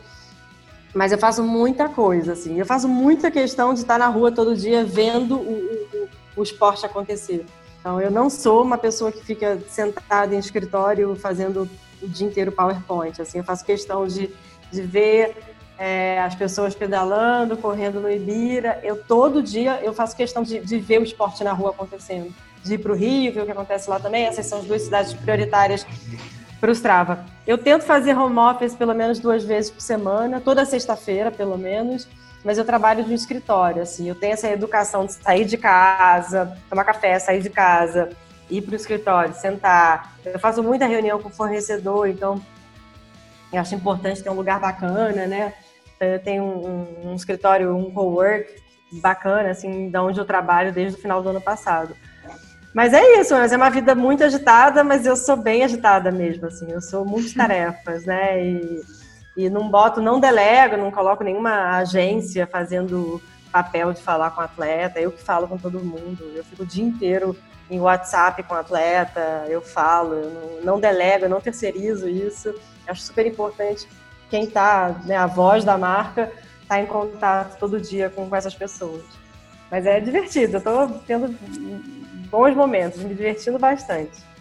[0.94, 4.56] mas eu faço muita coisa, assim, eu faço muita questão de estar na rua todo
[4.56, 7.44] dia vendo o, o, o esporte acontecer.
[7.84, 11.68] Então, eu não sou uma pessoa que fica sentada em escritório fazendo
[12.00, 14.30] o dia inteiro PowerPoint, assim, eu faço questão de,
[14.72, 15.36] de ver
[15.76, 18.80] é, as pessoas pedalando, correndo no Ibira.
[18.82, 22.72] Eu todo dia eu faço questão de, de ver o esporte na rua acontecendo, de
[22.72, 24.24] ir para o Rio, ver o que acontece lá também.
[24.24, 25.86] Essas são as duas cidades prioritárias
[26.58, 27.26] para o Strava.
[27.46, 32.08] Eu tento fazer home office pelo menos duas vezes por semana, toda sexta-feira pelo menos.
[32.44, 34.06] Mas eu trabalho de um escritório, assim.
[34.08, 38.10] Eu tenho essa educação de sair de casa, tomar café, sair de casa,
[38.50, 40.14] ir para o escritório, sentar.
[40.24, 42.40] Eu faço muita reunião com o fornecedor, então
[43.52, 45.54] Eu acho importante ter um lugar bacana, né?
[46.00, 48.52] Eu tenho um, um, escritório, um co-work
[49.00, 51.96] bacana, assim, da onde eu trabalho desde o final do ano passado.
[52.74, 56.46] Mas é isso, mas é uma vida muito agitada, mas eu sou bem agitada mesmo,
[56.46, 58.44] assim, eu sou multitarefas, né?
[58.44, 58.82] E,
[59.36, 63.20] e não boto, não delego, não coloco nenhuma agência fazendo
[63.50, 66.84] papel de falar com atleta, eu que falo com todo mundo, eu fico o dia
[66.84, 67.36] inteiro
[67.70, 72.54] em WhatsApp com atleta, eu falo, eu não, delego, eu não terceirizo isso.
[72.86, 73.88] Acho super importante
[74.28, 76.32] quem está, né, a voz da marca,
[76.68, 79.04] tá em contato todo dia com, com essas pessoas.
[79.70, 81.28] Mas é divertido, eu estou tendo
[82.28, 84.33] bons momentos, me divertindo bastante.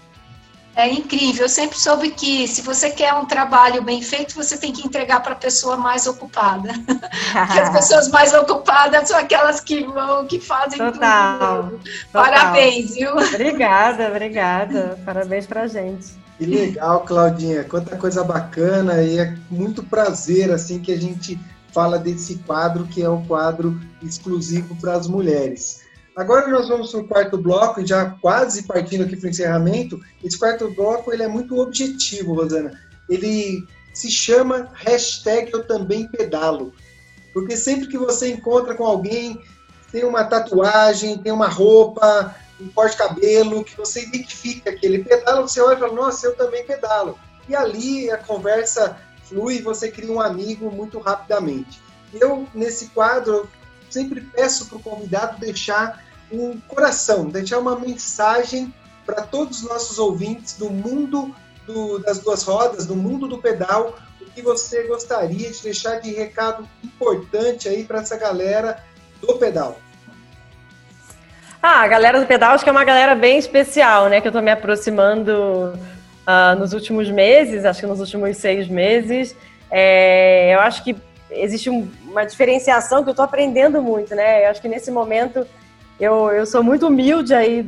[0.76, 1.44] É incrível.
[1.44, 5.22] Eu sempre soube que se você quer um trabalho bem feito, você tem que entregar
[5.22, 6.70] para a pessoa mais ocupada.
[6.88, 11.78] Porque as pessoas mais ocupadas são aquelas que vão, que fazem total, tudo.
[11.78, 11.92] Total.
[12.12, 13.12] Parabéns, viu?
[13.12, 15.00] Obrigada, obrigada.
[15.06, 16.14] Parabéns para a gente.
[16.38, 17.64] Que legal, Claudinha.
[17.64, 21.40] Quanta coisa bacana e é muito prazer assim que a gente
[21.72, 25.83] fala desse quadro que é um quadro exclusivo para as mulheres.
[26.16, 30.00] Agora nós vamos para o quarto bloco, já quase partindo aqui para o encerramento.
[30.24, 32.80] Esse quarto bloco ele é muito objetivo, Rosana.
[33.10, 36.74] Ele se chama hashtag Eu Também Pedalo.
[37.34, 39.42] Porque sempre que você encontra com alguém,
[39.92, 45.42] tem uma tatuagem, tem uma roupa, um corte cabelo, que você identifica que ele pedala,
[45.42, 47.18] você olha e fala, nossa, eu também pedalo.
[47.50, 51.82] E ali a conversa flui você cria um amigo muito rapidamente.
[52.14, 53.50] Eu, nesse quadro,
[53.94, 58.74] sempre peço para o convidado deixar um coração, deixar uma mensagem
[59.06, 61.34] para todos os nossos ouvintes do mundo
[61.68, 66.12] do, das duas rodas, do mundo do pedal, o que você gostaria de deixar de
[66.12, 68.84] recado importante aí para essa galera
[69.22, 69.78] do pedal.
[71.62, 74.20] Ah, a galera do pedal acho que é uma galera bem especial, né?
[74.20, 75.74] Que eu estou me aproximando
[76.28, 79.34] uh, nos últimos meses, acho que nos últimos seis meses.
[79.72, 80.96] É, eu acho que
[81.32, 84.46] existe um, uma diferenciação que eu estou aprendendo muito, né?
[84.46, 85.46] Eu acho que nesse momento
[86.00, 87.64] eu, eu sou muito humilde aí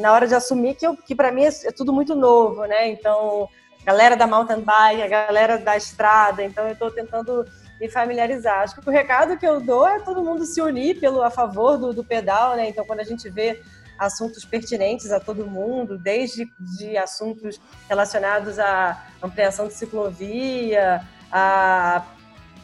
[0.00, 2.88] na hora de assumir que, que para mim é, é, tudo muito novo, né?
[2.88, 3.48] Então,
[3.84, 7.44] galera da mountain bike, a galera da estrada, então eu estou tentando
[7.78, 8.60] me familiarizar.
[8.60, 11.76] Acho que o recado que eu dou é todo mundo se unir pelo a favor
[11.76, 12.70] do, do pedal, né?
[12.70, 13.60] Então, quando a gente vê
[13.98, 22.02] assuntos pertinentes a todo mundo, desde de assuntos relacionados à ampliação de ciclovia, a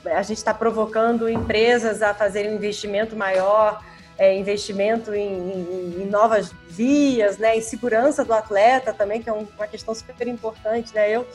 [0.05, 3.83] a gente está provocando empresas a fazerem um investimento maior,
[4.19, 9.33] é, investimento em, em, em, novas vias, né, em segurança do atleta também, que é
[9.33, 10.93] uma questão super importante.
[10.95, 11.11] Né?
[11.11, 11.27] Eu,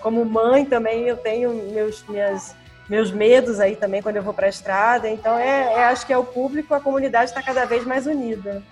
[0.00, 2.54] como mãe, também eu tenho meus, minhas,
[2.88, 5.08] meus medos aí também quando eu vou para a estrada.
[5.08, 8.62] Então, é, é, acho que é o público, a comunidade está cada vez mais unida.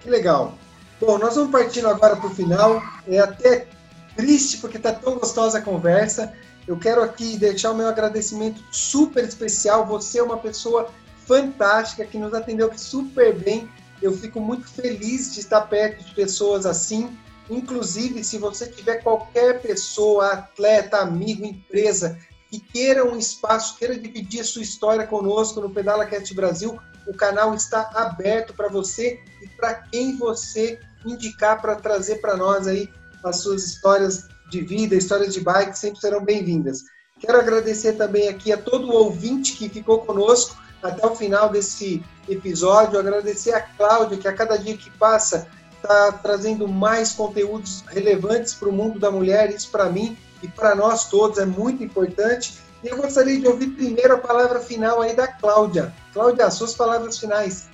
[0.00, 0.54] Que legal.
[1.00, 2.82] Bom, nós vamos partindo agora para o final.
[3.08, 3.66] É até
[4.14, 6.32] triste porque está tão gostosa a conversa.
[6.66, 9.86] Eu quero aqui deixar o meu agradecimento super especial.
[9.86, 10.90] Você é uma pessoa
[11.26, 13.68] fantástica que nos atendeu super bem.
[14.02, 17.16] Eu fico muito feliz de estar perto de pessoas assim.
[17.48, 22.18] Inclusive, se você tiver qualquer pessoa, atleta, amigo, empresa
[22.50, 27.54] que queira um espaço, queira dividir sua história conosco no Pedala Cast Brasil, o canal
[27.54, 32.88] está aberto para você e para quem você indicar para trazer para nós aí
[33.22, 36.84] as suas histórias de vida, histórias de bike, sempre serão bem-vindas.
[37.18, 42.98] Quero agradecer também aqui a todo ouvinte que ficou conosco até o final desse episódio,
[42.98, 48.68] agradecer a Cláudia, que a cada dia que passa está trazendo mais conteúdos relevantes para
[48.68, 52.58] o mundo da mulher, isso para mim e para nós todos é muito importante.
[52.84, 55.94] E eu gostaria de ouvir primeiro a palavra final aí da Cláudia.
[56.12, 57.68] Cláudia, suas palavras finais.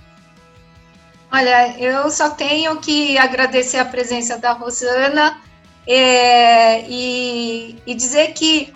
[1.33, 5.41] Olha, eu só tenho que agradecer a presença da Rosana
[5.87, 8.73] é, e, e, dizer que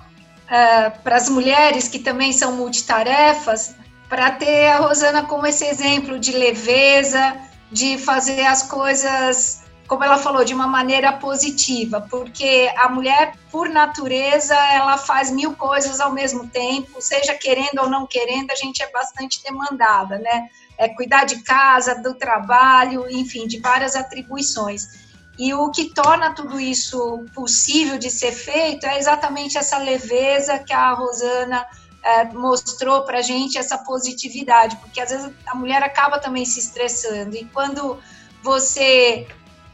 [0.48, 3.74] é, para as mulheres que também são multitarefas,
[4.08, 7.36] para ter a Rosana como esse exemplo de leveza,
[7.70, 13.68] de fazer as coisas, como ela falou, de uma maneira positiva, porque a mulher, por
[13.68, 18.82] natureza, ela faz mil coisas ao mesmo tempo, seja querendo ou não querendo, a gente
[18.82, 20.48] é bastante demandada, né?
[20.78, 25.05] É cuidar de casa, do trabalho, enfim, de várias atribuições.
[25.38, 30.72] E o que torna tudo isso possível de ser feito é exatamente essa leveza que
[30.72, 31.66] a Rosana
[32.02, 36.60] é, mostrou para a gente, essa positividade, porque às vezes a mulher acaba também se
[36.60, 37.98] estressando, e quando
[38.42, 39.26] você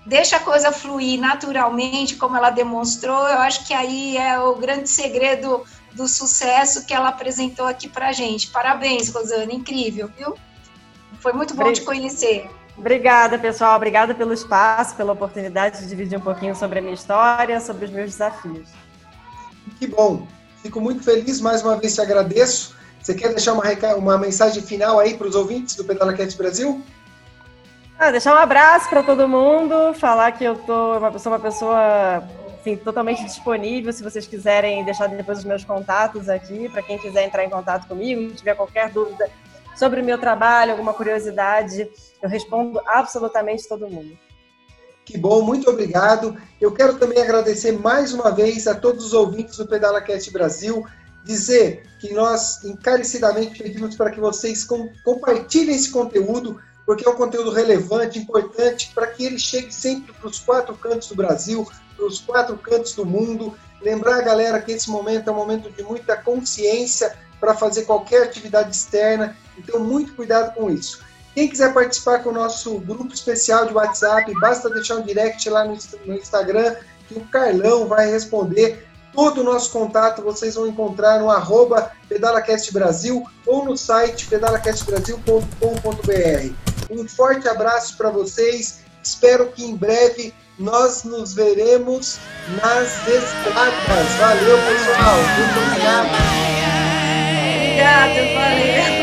[0.06, 4.88] deixa a coisa fluir naturalmente, como ela demonstrou, eu acho que aí é o grande
[4.88, 8.48] segredo do sucesso que ela apresentou aqui para a gente.
[8.48, 10.34] Parabéns, Rosana, incrível, viu?
[11.20, 12.50] Foi muito bom te conhecer.
[12.76, 13.76] Obrigada, pessoal.
[13.76, 17.90] Obrigada pelo espaço, pela oportunidade de dividir um pouquinho sobre a minha história, sobre os
[17.90, 18.68] meus desafios.
[19.78, 20.26] Que bom.
[20.62, 22.74] Fico muito feliz, mais uma vez te agradeço.
[23.00, 23.64] Você quer deixar uma,
[23.96, 26.82] uma mensagem final aí para os ouvintes do Pedala Cat Brasil?
[27.98, 32.24] Ah, deixar um abraço para todo mundo, falar que eu tô uma pessoa, uma pessoa
[32.60, 37.24] assim, totalmente disponível se vocês quiserem deixar depois os meus contatos aqui, para quem quiser
[37.24, 39.28] entrar em contato comigo, tiver qualquer dúvida
[39.76, 44.16] sobre o meu trabalho, alguma curiosidade, eu respondo absolutamente todo mundo.
[45.04, 46.36] Que bom, muito obrigado.
[46.60, 50.86] Eu quero também agradecer mais uma vez a todos os ouvintes do Pedala Cast Brasil,
[51.24, 57.16] dizer que nós encarecidamente pedimos para que vocês com, compartilhem esse conteúdo, porque é um
[57.16, 61.66] conteúdo relevante, importante, para que ele chegue sempre para os quatro cantos do Brasil,
[61.96, 63.56] para os quatro cantos do mundo.
[63.80, 68.22] Lembrar a galera que esse momento é um momento de muita consciência para fazer qualquer
[68.22, 71.00] atividade externa, então muito cuidado com isso.
[71.34, 75.64] Quem quiser participar com o nosso grupo especial de WhatsApp, basta deixar um direct lá
[75.64, 75.76] no,
[76.14, 76.76] Instagram,
[77.08, 78.86] que o Carlão vai responder.
[79.12, 86.54] Todo o nosso contato vocês vão encontrar no arroba PedalaCast Brasil ou no site pedalacastbrasil.com.br.
[86.90, 88.82] Um forte abraço para vocês.
[89.02, 92.20] Espero que em breve nós nos veremos
[92.62, 94.12] nas estradas.
[94.20, 95.16] Valeu, pessoal.
[95.38, 96.61] Muito obrigado.
[97.72, 99.01] Obrigada, valeu.